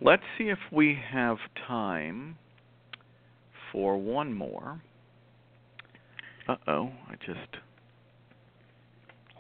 Let's 0.01 0.23
see 0.37 0.45
if 0.45 0.59
we 0.71 0.97
have 1.11 1.37
time 1.67 2.37
for 3.71 3.97
one 3.97 4.33
more. 4.33 4.81
Uh 6.47 6.55
oh, 6.67 6.91
I 7.09 7.15
just 7.25 7.57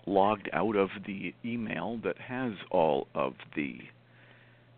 logged 0.05 0.49
out 0.51 0.75
of 0.75 0.89
the 1.07 1.33
email 1.45 1.99
that 2.03 2.17
has 2.17 2.53
all 2.71 3.07
of 3.15 3.33
the 3.55 3.77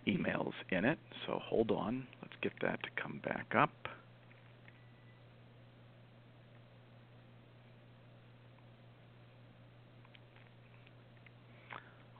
emails 0.07 0.53
in 0.69 0.85
it. 0.85 0.99
So 1.25 1.39
hold 1.43 1.71
on, 1.71 2.05
let's 2.21 2.35
get 2.43 2.53
that 2.61 2.79
to 2.83 2.89
come 3.01 3.19
back 3.23 3.53
up. 3.57 3.71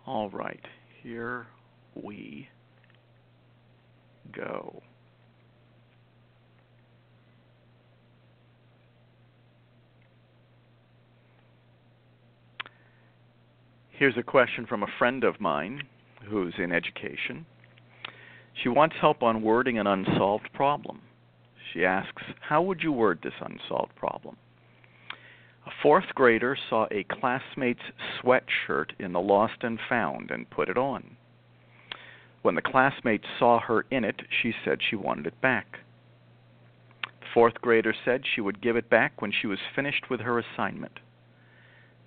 All 0.07 0.31
right, 0.31 0.65
here 1.03 1.45
we 1.93 2.47
go. 4.31 4.81
Here's 13.91 14.17
a 14.17 14.23
question 14.23 14.65
from 14.65 14.81
a 14.81 14.87
friend 14.97 15.23
of 15.23 15.39
mine 15.39 15.83
who's 16.27 16.55
in 16.57 16.71
education. 16.71 17.45
She 18.63 18.67
wants 18.67 18.95
help 18.99 19.21
on 19.21 19.43
wording 19.43 19.77
an 19.77 19.85
unsolved 19.85 20.49
problem. 20.53 21.01
She 21.71 21.85
asks, 21.85 22.23
How 22.39 22.63
would 22.63 22.81
you 22.81 22.91
word 22.91 23.19
this 23.21 23.33
unsolved 23.39 23.95
problem? 23.95 24.37
A 25.67 25.71
fourth 25.83 26.15
grader 26.15 26.57
saw 26.69 26.87
a 26.89 27.03
classmate's 27.03 27.91
sweatshirt 28.19 28.91
in 28.97 29.13
the 29.13 29.21
lost 29.21 29.61
and 29.61 29.79
found 29.87 30.31
and 30.31 30.49
put 30.49 30.67
it 30.67 30.77
on. 30.77 31.17
When 32.41 32.55
the 32.55 32.61
classmate 32.61 33.23
saw 33.37 33.59
her 33.59 33.85
in 33.91 34.03
it, 34.03 34.21
she 34.29 34.53
said 34.65 34.79
she 34.81 34.95
wanted 34.95 35.27
it 35.27 35.39
back. 35.41 35.77
The 37.03 37.27
fourth 37.33 37.61
grader 37.61 37.93
said 38.03 38.23
she 38.25 38.41
would 38.41 38.61
give 38.61 38.75
it 38.75 38.89
back 38.89 39.21
when 39.21 39.31
she 39.31 39.45
was 39.47 39.59
finished 39.75 40.09
with 40.09 40.21
her 40.21 40.39
assignment. 40.39 40.99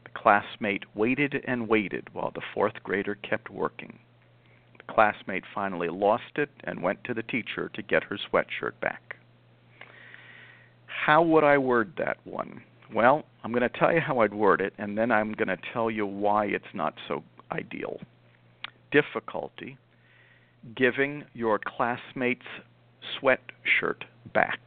The 0.03 0.11
classmate 0.11 0.85
waited 0.95 1.45
and 1.47 1.69
waited 1.69 2.13
while 2.13 2.33
the 2.33 2.43
fourth 2.53 2.83
grader 2.83 3.15
kept 3.15 3.49
working. 3.49 4.01
The 4.79 4.93
classmate 4.93 5.45
finally 5.55 5.89
lost 5.89 6.37
it 6.37 6.51
and 6.65 6.83
went 6.83 7.05
to 7.05 7.15
the 7.15 7.23
teacher 7.23 7.71
to 7.73 7.83
get 7.83 8.05
her 8.05 8.19
sweatshirt 8.19 8.79
back. 8.81 9.17
How 10.87 11.23
would 11.23 11.45
I 11.45 11.59
word 11.59 11.93
that 11.99 12.19
one? 12.25 12.63
Well, 12.93 13.25
I'm 13.45 13.53
going 13.53 13.63
to 13.63 13.79
tell 13.79 13.93
you 13.93 14.01
how 14.01 14.19
I'd 14.19 14.35
word 14.35 14.61
it, 14.61 14.75
and 14.79 14.99
then 14.99 15.13
I'm 15.13 15.33
going 15.33 15.49
to 15.49 15.59
tell 15.73 15.91
you 15.91 16.07
why 16.07 16.47
it's 16.47 16.65
not 16.75 16.95
so 17.07 17.23
ideal. 17.53 18.01
Difficulty 18.91 19.79
giving 20.77 21.25
your 21.35 21.59
classmate's 21.59 22.47
sweatshirt 23.21 24.03
back. 24.33 24.61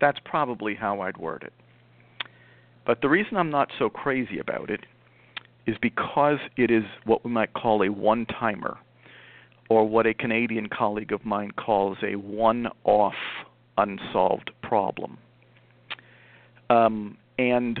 That's 0.00 0.18
probably 0.24 0.74
how 0.74 1.00
I'd 1.00 1.16
word 1.16 1.42
it. 1.44 1.52
But 2.86 3.00
the 3.00 3.08
reason 3.08 3.36
I'm 3.36 3.50
not 3.50 3.68
so 3.78 3.88
crazy 3.88 4.38
about 4.38 4.70
it 4.70 4.80
is 5.66 5.76
because 5.80 6.38
it 6.56 6.70
is 6.70 6.82
what 7.04 7.24
we 7.24 7.30
might 7.30 7.52
call 7.52 7.82
a 7.82 7.92
one 7.92 8.26
timer, 8.26 8.78
or 9.70 9.88
what 9.88 10.06
a 10.06 10.14
Canadian 10.14 10.68
colleague 10.68 11.12
of 11.12 11.24
mine 11.24 11.52
calls 11.52 11.96
a 12.02 12.16
one 12.16 12.66
off 12.84 13.14
unsolved 13.78 14.50
problem. 14.62 15.18
Um, 16.68 17.16
and 17.38 17.78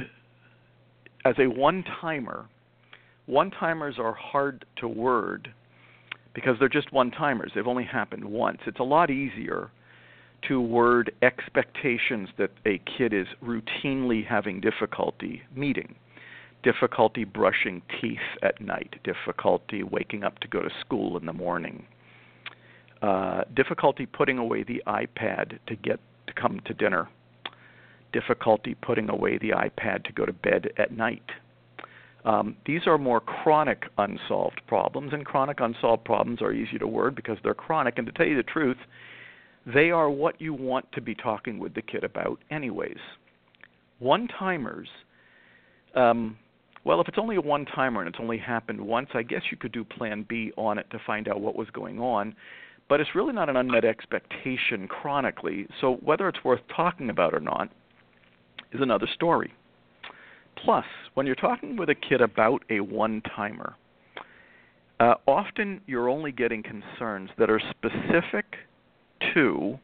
as 1.24 1.34
a 1.38 1.46
one 1.46 1.84
timer, 2.00 2.46
one 3.26 3.50
timers 3.50 3.96
are 3.98 4.14
hard 4.14 4.64
to 4.76 4.88
word 4.88 5.52
because 6.34 6.56
they're 6.58 6.68
just 6.68 6.92
one 6.92 7.10
timers. 7.10 7.52
They've 7.54 7.66
only 7.66 7.84
happened 7.84 8.24
once. 8.24 8.58
It's 8.66 8.80
a 8.80 8.84
lot 8.84 9.10
easier 9.10 9.70
to 10.48 10.60
word 10.60 11.12
expectations 11.22 12.28
that 12.38 12.50
a 12.66 12.80
kid 12.98 13.12
is 13.12 13.26
routinely 13.42 14.26
having 14.26 14.60
difficulty 14.60 15.42
meeting. 15.54 15.94
Difficulty 16.62 17.24
brushing 17.24 17.82
teeth 18.00 18.18
at 18.42 18.60
night, 18.60 18.94
difficulty 19.02 19.82
waking 19.82 20.22
up 20.22 20.38
to 20.40 20.48
go 20.48 20.62
to 20.62 20.70
school 20.80 21.16
in 21.16 21.26
the 21.26 21.32
morning, 21.32 21.84
uh, 23.02 23.42
difficulty 23.54 24.06
putting 24.06 24.38
away 24.38 24.62
the 24.62 24.80
iPad 24.86 25.58
to 25.66 25.74
get 25.74 25.98
to 26.28 26.32
come 26.34 26.60
to 26.66 26.72
dinner, 26.72 27.08
difficulty 28.12 28.76
putting 28.76 29.10
away 29.10 29.38
the 29.38 29.50
iPad 29.50 30.04
to 30.04 30.12
go 30.12 30.24
to 30.24 30.32
bed 30.32 30.70
at 30.78 30.92
night. 30.92 31.28
Um, 32.24 32.56
these 32.66 32.82
are 32.86 32.98
more 32.98 33.20
chronic 33.20 33.84
unsolved 33.98 34.60
problems, 34.68 35.12
and 35.12 35.26
chronic 35.26 35.58
unsolved 35.60 36.04
problems 36.04 36.40
are 36.40 36.52
easy 36.52 36.78
to 36.78 36.86
word 36.86 37.16
because 37.16 37.38
they're 37.42 37.54
chronic. 37.54 37.98
And 37.98 38.06
to 38.06 38.12
tell 38.12 38.26
you 38.26 38.36
the 38.36 38.44
truth, 38.44 38.76
they 39.66 39.90
are 39.90 40.08
what 40.10 40.40
you 40.40 40.54
want 40.54 40.90
to 40.92 41.00
be 41.00 41.14
talking 41.14 41.58
with 41.58 41.74
the 41.74 41.82
kid 41.82 42.04
about, 42.04 42.38
anyways. 42.50 42.98
One 43.98 44.28
timers, 44.28 44.88
um, 45.94 46.36
well, 46.84 47.00
if 47.00 47.08
it's 47.08 47.18
only 47.18 47.36
a 47.36 47.40
one 47.40 47.64
timer 47.64 48.00
and 48.00 48.08
it's 48.08 48.18
only 48.20 48.38
happened 48.38 48.80
once, 48.80 49.08
I 49.14 49.22
guess 49.22 49.42
you 49.50 49.56
could 49.56 49.72
do 49.72 49.84
plan 49.84 50.26
B 50.28 50.52
on 50.56 50.78
it 50.78 50.86
to 50.90 51.00
find 51.06 51.28
out 51.28 51.40
what 51.40 51.56
was 51.56 51.68
going 51.70 52.00
on. 52.00 52.34
But 52.88 53.00
it's 53.00 53.14
really 53.14 53.32
not 53.32 53.48
an 53.48 53.56
unmet 53.56 53.84
expectation 53.84 54.88
chronically, 54.88 55.66
so 55.80 55.94
whether 56.02 56.28
it's 56.28 56.44
worth 56.44 56.60
talking 56.74 57.10
about 57.10 57.34
or 57.34 57.40
not 57.40 57.68
is 58.72 58.80
another 58.80 59.06
story. 59.14 59.52
Plus, 60.56 60.84
when 61.14 61.26
you're 61.26 61.34
talking 61.34 61.76
with 61.76 61.90
a 61.90 61.94
kid 61.94 62.20
about 62.20 62.62
a 62.70 62.80
one 62.80 63.20
timer, 63.34 63.74
uh, 65.00 65.14
often 65.26 65.80
you're 65.86 66.08
only 66.08 66.30
getting 66.30 66.62
concerns 66.62 67.30
that 67.38 67.50
are 67.50 67.60
specific 67.70 68.44
to 69.34 69.78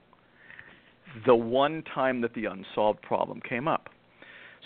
the 1.27 1.35
one 1.35 1.83
time 1.95 2.21
that 2.21 2.35
the 2.35 2.45
unsolved 2.45 3.03
problem 3.03 3.41
came 3.41 3.66
up. 3.66 3.89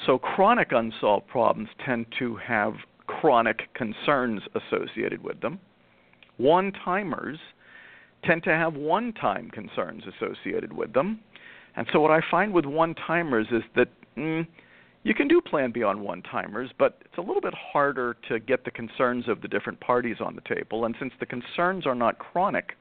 So, 0.06 0.18
chronic 0.18 0.72
unsolved 0.72 1.28
problems 1.28 1.68
tend 1.84 2.06
to 2.18 2.36
have 2.36 2.74
chronic 3.06 3.72
concerns 3.74 4.42
associated 4.54 5.22
with 5.22 5.40
them. 5.40 5.60
One 6.36 6.72
timers 6.84 7.38
tend 8.24 8.42
to 8.44 8.50
have 8.50 8.74
one 8.74 9.12
time 9.12 9.50
concerns 9.50 10.02
associated 10.16 10.72
with 10.72 10.92
them. 10.92 11.20
And 11.76 11.86
so, 11.92 12.00
what 12.00 12.10
I 12.10 12.20
find 12.30 12.52
with 12.52 12.64
one 12.64 12.94
timers 12.94 13.46
is 13.50 13.62
that 13.76 13.88
mm, 14.16 14.46
you 15.04 15.14
can 15.14 15.26
do 15.26 15.40
Plan 15.40 15.72
B 15.72 15.82
on 15.82 16.00
one 16.00 16.22
timers, 16.22 16.70
but 16.78 16.98
it's 17.04 17.18
a 17.18 17.20
little 17.20 17.40
bit 17.40 17.54
harder 17.54 18.16
to 18.28 18.38
get 18.38 18.64
the 18.64 18.70
concerns 18.70 19.28
of 19.28 19.40
the 19.40 19.48
different 19.48 19.80
parties 19.80 20.16
on 20.20 20.36
the 20.36 20.54
table. 20.54 20.84
And 20.84 20.94
since 20.98 21.12
the 21.18 21.26
concerns 21.26 21.86
are 21.86 21.94
not 21.94 22.18
chronic, 22.18 22.76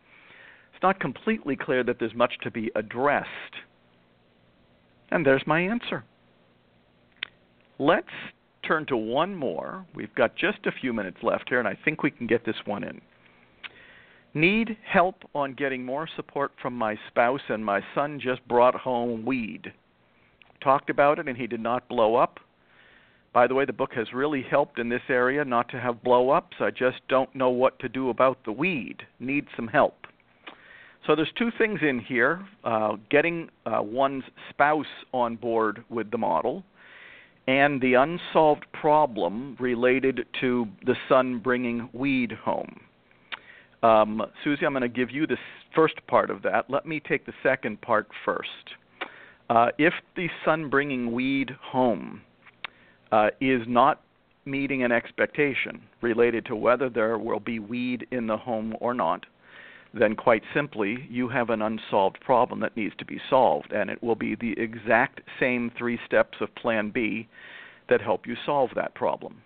it's 0.73 0.83
not 0.83 0.99
completely 0.99 1.55
clear 1.55 1.83
that 1.83 1.97
there's 1.99 2.13
much 2.13 2.33
to 2.43 2.51
be 2.51 2.71
addressed. 2.75 3.27
And 5.09 5.25
there's 5.25 5.43
my 5.47 5.61
answer. 5.61 6.03
Let's 7.79 8.07
turn 8.67 8.85
to 8.87 8.97
one 8.97 9.35
more. 9.35 9.85
We've 9.95 10.13
got 10.13 10.35
just 10.35 10.59
a 10.67 10.71
few 10.71 10.93
minutes 10.93 11.17
left 11.23 11.49
here, 11.49 11.57
and 11.57 11.67
I 11.67 11.77
think 11.83 12.03
we 12.03 12.11
can 12.11 12.27
get 12.27 12.45
this 12.45 12.55
one 12.65 12.83
in. 12.83 13.01
Need 14.33 14.77
help 14.85 15.15
on 15.33 15.55
getting 15.55 15.83
more 15.83 16.07
support 16.15 16.51
from 16.61 16.75
my 16.75 16.95
spouse, 17.07 17.41
and 17.49 17.65
my 17.65 17.81
son 17.95 18.19
just 18.19 18.47
brought 18.47 18.75
home 18.75 19.25
weed 19.25 19.73
talked 20.61 20.89
about 20.89 21.19
it 21.19 21.27
and 21.27 21.37
he 21.37 21.47
did 21.47 21.59
not 21.59 21.87
blow 21.87 22.15
up. 22.15 22.39
By 23.33 23.47
the 23.47 23.55
way, 23.55 23.65
the 23.65 23.73
book 23.73 23.93
has 23.93 24.07
really 24.13 24.43
helped 24.43 24.77
in 24.77 24.89
this 24.89 25.01
area 25.09 25.45
not 25.45 25.69
to 25.69 25.79
have 25.79 26.03
blow 26.03 26.31
ups. 26.31 26.57
I 26.59 26.69
just 26.69 26.97
don't 27.07 27.33
know 27.33 27.49
what 27.49 27.79
to 27.79 27.89
do 27.89 28.09
about 28.09 28.43
the 28.43 28.51
weed. 28.51 29.03
Need 29.19 29.47
some 29.55 29.67
help. 29.67 29.95
So 31.07 31.15
there's 31.15 31.31
two 31.37 31.49
things 31.57 31.79
in 31.81 31.99
here: 31.99 32.45
uh, 32.63 32.97
getting 33.09 33.49
uh, 33.65 33.81
one's 33.81 34.23
spouse 34.49 34.85
on 35.13 35.35
board 35.35 35.83
with 35.89 36.11
the 36.11 36.17
model, 36.17 36.63
and 37.47 37.81
the 37.81 37.93
unsolved 37.95 38.65
problem 38.73 39.55
related 39.59 40.25
to 40.41 40.67
the 40.85 40.95
son 41.09 41.39
bringing 41.39 41.89
weed 41.93 42.31
home. 42.33 42.81
Um, 43.81 44.21
Susie, 44.43 44.65
I'm 44.65 44.73
going 44.73 44.83
to 44.83 44.89
give 44.89 45.09
you 45.09 45.25
the 45.25 45.37
first 45.73 45.95
part 46.05 46.29
of 46.29 46.43
that. 46.43 46.69
Let 46.69 46.85
me 46.85 46.99
take 46.99 47.25
the 47.25 47.33
second 47.41 47.81
part 47.81 48.07
first. 48.23 48.75
Uh, 49.51 49.67
if 49.77 49.93
the 50.15 50.29
son 50.45 50.69
bringing 50.69 51.11
weed 51.11 51.51
home 51.61 52.21
uh, 53.11 53.27
is 53.41 53.61
not 53.67 53.99
meeting 54.45 54.81
an 54.81 54.93
expectation 54.93 55.81
related 56.01 56.45
to 56.45 56.55
whether 56.55 56.89
there 56.89 57.17
will 57.17 57.41
be 57.41 57.59
weed 57.59 58.07
in 58.11 58.27
the 58.27 58.37
home 58.37 58.73
or 58.79 58.93
not, 58.93 59.25
then 59.93 60.15
quite 60.15 60.41
simply, 60.53 61.05
you 61.09 61.27
have 61.27 61.49
an 61.49 61.61
unsolved 61.61 62.17
problem 62.21 62.61
that 62.61 62.77
needs 62.77 62.95
to 62.97 63.03
be 63.03 63.19
solved. 63.29 63.73
And 63.73 63.89
it 63.89 64.01
will 64.01 64.15
be 64.15 64.35
the 64.35 64.53
exact 64.57 65.19
same 65.37 65.69
three 65.77 65.99
steps 66.05 66.37
of 66.39 66.55
Plan 66.55 66.89
B 66.89 67.27
that 67.89 67.99
help 67.99 68.25
you 68.25 68.37
solve 68.45 68.69
that 68.75 68.95
problem. 68.95 69.41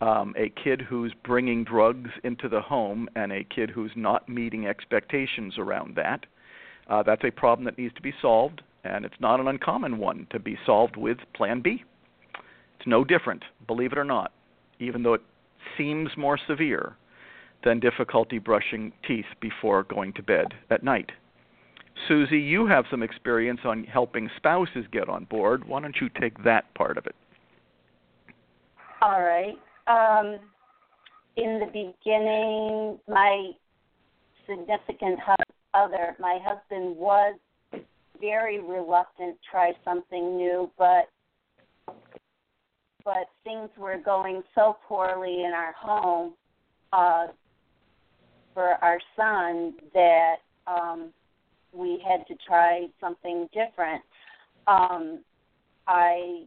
Um, 0.00 0.34
a 0.36 0.48
kid 0.48 0.80
who's 0.80 1.14
bringing 1.24 1.62
drugs 1.62 2.10
into 2.24 2.48
the 2.48 2.60
home 2.60 3.08
and 3.14 3.30
a 3.30 3.44
kid 3.44 3.70
who's 3.70 3.92
not 3.94 4.28
meeting 4.28 4.66
expectations 4.66 5.58
around 5.58 5.94
that, 5.94 6.26
uh, 6.90 7.04
that's 7.04 7.22
a 7.22 7.30
problem 7.30 7.64
that 7.66 7.78
needs 7.78 7.94
to 7.94 8.02
be 8.02 8.12
solved 8.20 8.62
and 8.86 9.04
it's 9.04 9.20
not 9.20 9.40
an 9.40 9.48
uncommon 9.48 9.98
one 9.98 10.26
to 10.30 10.38
be 10.38 10.58
solved 10.64 10.96
with 10.96 11.18
Plan 11.34 11.60
B. 11.60 11.84
It's 12.78 12.86
no 12.86 13.04
different, 13.04 13.44
believe 13.66 13.92
it 13.92 13.98
or 13.98 14.04
not, 14.04 14.32
even 14.78 15.02
though 15.02 15.14
it 15.14 15.22
seems 15.76 16.10
more 16.16 16.38
severe 16.46 16.96
than 17.64 17.80
difficulty 17.80 18.38
brushing 18.38 18.92
teeth 19.06 19.26
before 19.40 19.82
going 19.84 20.12
to 20.14 20.22
bed 20.22 20.46
at 20.70 20.84
night. 20.84 21.10
Susie, 22.08 22.38
you 22.38 22.66
have 22.66 22.84
some 22.90 23.02
experience 23.02 23.60
on 23.64 23.84
helping 23.84 24.28
spouses 24.36 24.84
get 24.92 25.08
on 25.08 25.24
board. 25.24 25.66
Why 25.66 25.80
don't 25.80 25.96
you 26.00 26.08
take 26.20 26.44
that 26.44 26.72
part 26.74 26.98
of 26.98 27.06
it? 27.06 27.14
All 29.00 29.22
right. 29.22 29.56
Um, 29.86 30.38
in 31.36 31.60
the 31.60 31.66
beginning, 31.66 32.98
my 33.08 33.50
significant 34.48 35.18
other, 35.74 36.16
my 36.18 36.38
husband 36.44 36.96
was 36.96 37.36
very 38.20 38.60
reluctant 38.60 39.36
to 39.36 39.50
try 39.50 39.72
something 39.84 40.36
new, 40.36 40.70
but 40.78 41.08
but 43.04 43.28
things 43.44 43.70
were 43.78 43.98
going 44.04 44.42
so 44.54 44.76
poorly 44.88 45.44
in 45.44 45.52
our 45.54 45.72
home 45.72 46.34
uh, 46.92 47.28
for 48.52 48.74
our 48.82 48.98
son 49.14 49.74
that 49.94 50.36
um, 50.66 51.12
we 51.72 52.02
had 52.06 52.26
to 52.26 52.34
try 52.44 52.88
something 53.00 53.48
different. 53.52 54.02
Um, 54.66 55.20
I 55.86 56.46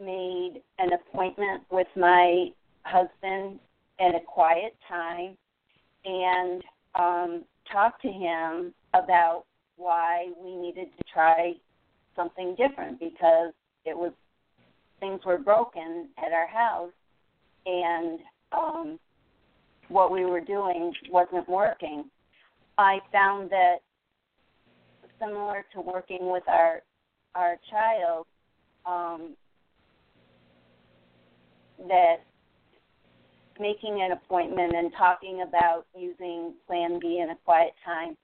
made 0.00 0.62
an 0.78 0.90
appointment 0.94 1.62
with 1.70 1.88
my 1.94 2.46
husband 2.84 3.58
at 4.00 4.14
a 4.14 4.20
quiet 4.26 4.74
time 4.88 5.36
and 6.06 6.62
um, 6.94 7.44
talked 7.70 8.00
to 8.02 8.08
him 8.08 8.72
about 8.94 9.44
why 9.78 10.26
we 10.42 10.54
needed 10.54 10.88
to 10.98 11.04
try 11.12 11.54
something 12.14 12.54
different 12.58 13.00
because 13.00 13.52
it 13.84 13.96
was 13.96 14.12
things 15.00 15.20
were 15.24 15.38
broken 15.38 16.08
at 16.18 16.32
our 16.32 16.48
house 16.48 16.92
and 17.64 18.18
um 18.52 18.98
what 19.88 20.12
we 20.12 20.24
were 20.24 20.40
doing 20.40 20.92
wasn't 21.10 21.48
working. 21.48 22.04
I 22.76 22.98
found 23.10 23.50
that 23.50 23.78
similar 25.18 25.64
to 25.74 25.80
working 25.80 26.30
with 26.30 26.44
our 26.46 26.82
our 27.34 27.56
child, 27.70 28.26
um, 28.86 29.34
that 31.88 32.16
making 33.60 34.00
an 34.02 34.12
appointment 34.12 34.74
and 34.74 34.92
talking 34.96 35.44
about 35.46 35.86
using 35.96 36.54
Plan 36.66 36.98
B 37.00 37.20
in 37.22 37.30
a 37.30 37.36
quiet 37.44 37.72
time 37.84 38.16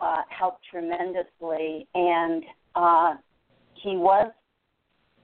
uh, 0.00 0.22
helped 0.28 0.64
tremendously, 0.70 1.86
and 1.94 2.42
uh, 2.74 3.14
he 3.74 3.96
was 3.96 4.30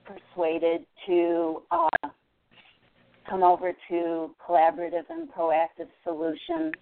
persuaded 0.04 0.82
to 1.06 1.62
uh, 1.70 2.08
come 3.28 3.42
over 3.42 3.72
to 3.88 4.34
collaborative 4.46 5.04
and 5.08 5.28
proactive 5.32 5.88
solutions. 6.02 6.72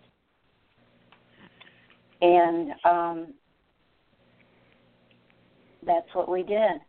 And 2.20 2.72
um, 2.84 3.34
that's 5.84 6.06
what 6.14 6.28
we 6.28 6.42
did. 6.42 6.80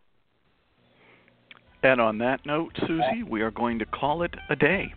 And 1.83 1.99
on 1.99 2.17
that 2.19 2.45
note, 2.45 2.71
Susie, 2.87 3.23
we 3.27 3.41
are 3.41 3.51
going 3.51 3.77
to 3.79 3.85
call 3.85 4.23
it 4.23 4.33
a 4.49 4.55
day. 4.55 4.93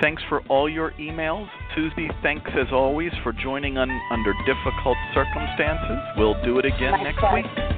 Thanks 0.00 0.22
for 0.28 0.40
all 0.48 0.68
your 0.68 0.90
emails. 0.92 1.48
Susie, 1.74 2.10
thanks 2.22 2.50
as 2.54 2.70
always 2.70 3.12
for 3.22 3.32
joining 3.32 3.78
on 3.78 3.90
under 4.10 4.34
difficult 4.44 4.96
circumstances. 5.14 5.98
We'll 6.18 6.40
do 6.44 6.58
it 6.58 6.66
again 6.66 6.92
My 6.92 7.02
next 7.02 7.18
pleasure. 7.18 7.36
week. 7.36 7.76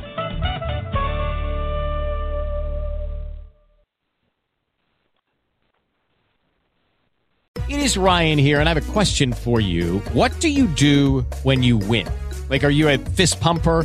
It 7.68 7.80
is 7.80 7.98
Ryan 7.98 8.38
here, 8.38 8.60
and 8.60 8.68
I 8.68 8.74
have 8.74 8.88
a 8.88 8.92
question 8.92 9.32
for 9.32 9.60
you. 9.60 9.98
What 10.12 10.40
do 10.40 10.48
you 10.48 10.66
do 10.68 11.20
when 11.42 11.62
you 11.62 11.76
win? 11.76 12.08
Like, 12.48 12.64
are 12.64 12.70
you 12.70 12.88
a 12.88 12.96
fist 12.98 13.40
pumper? 13.40 13.84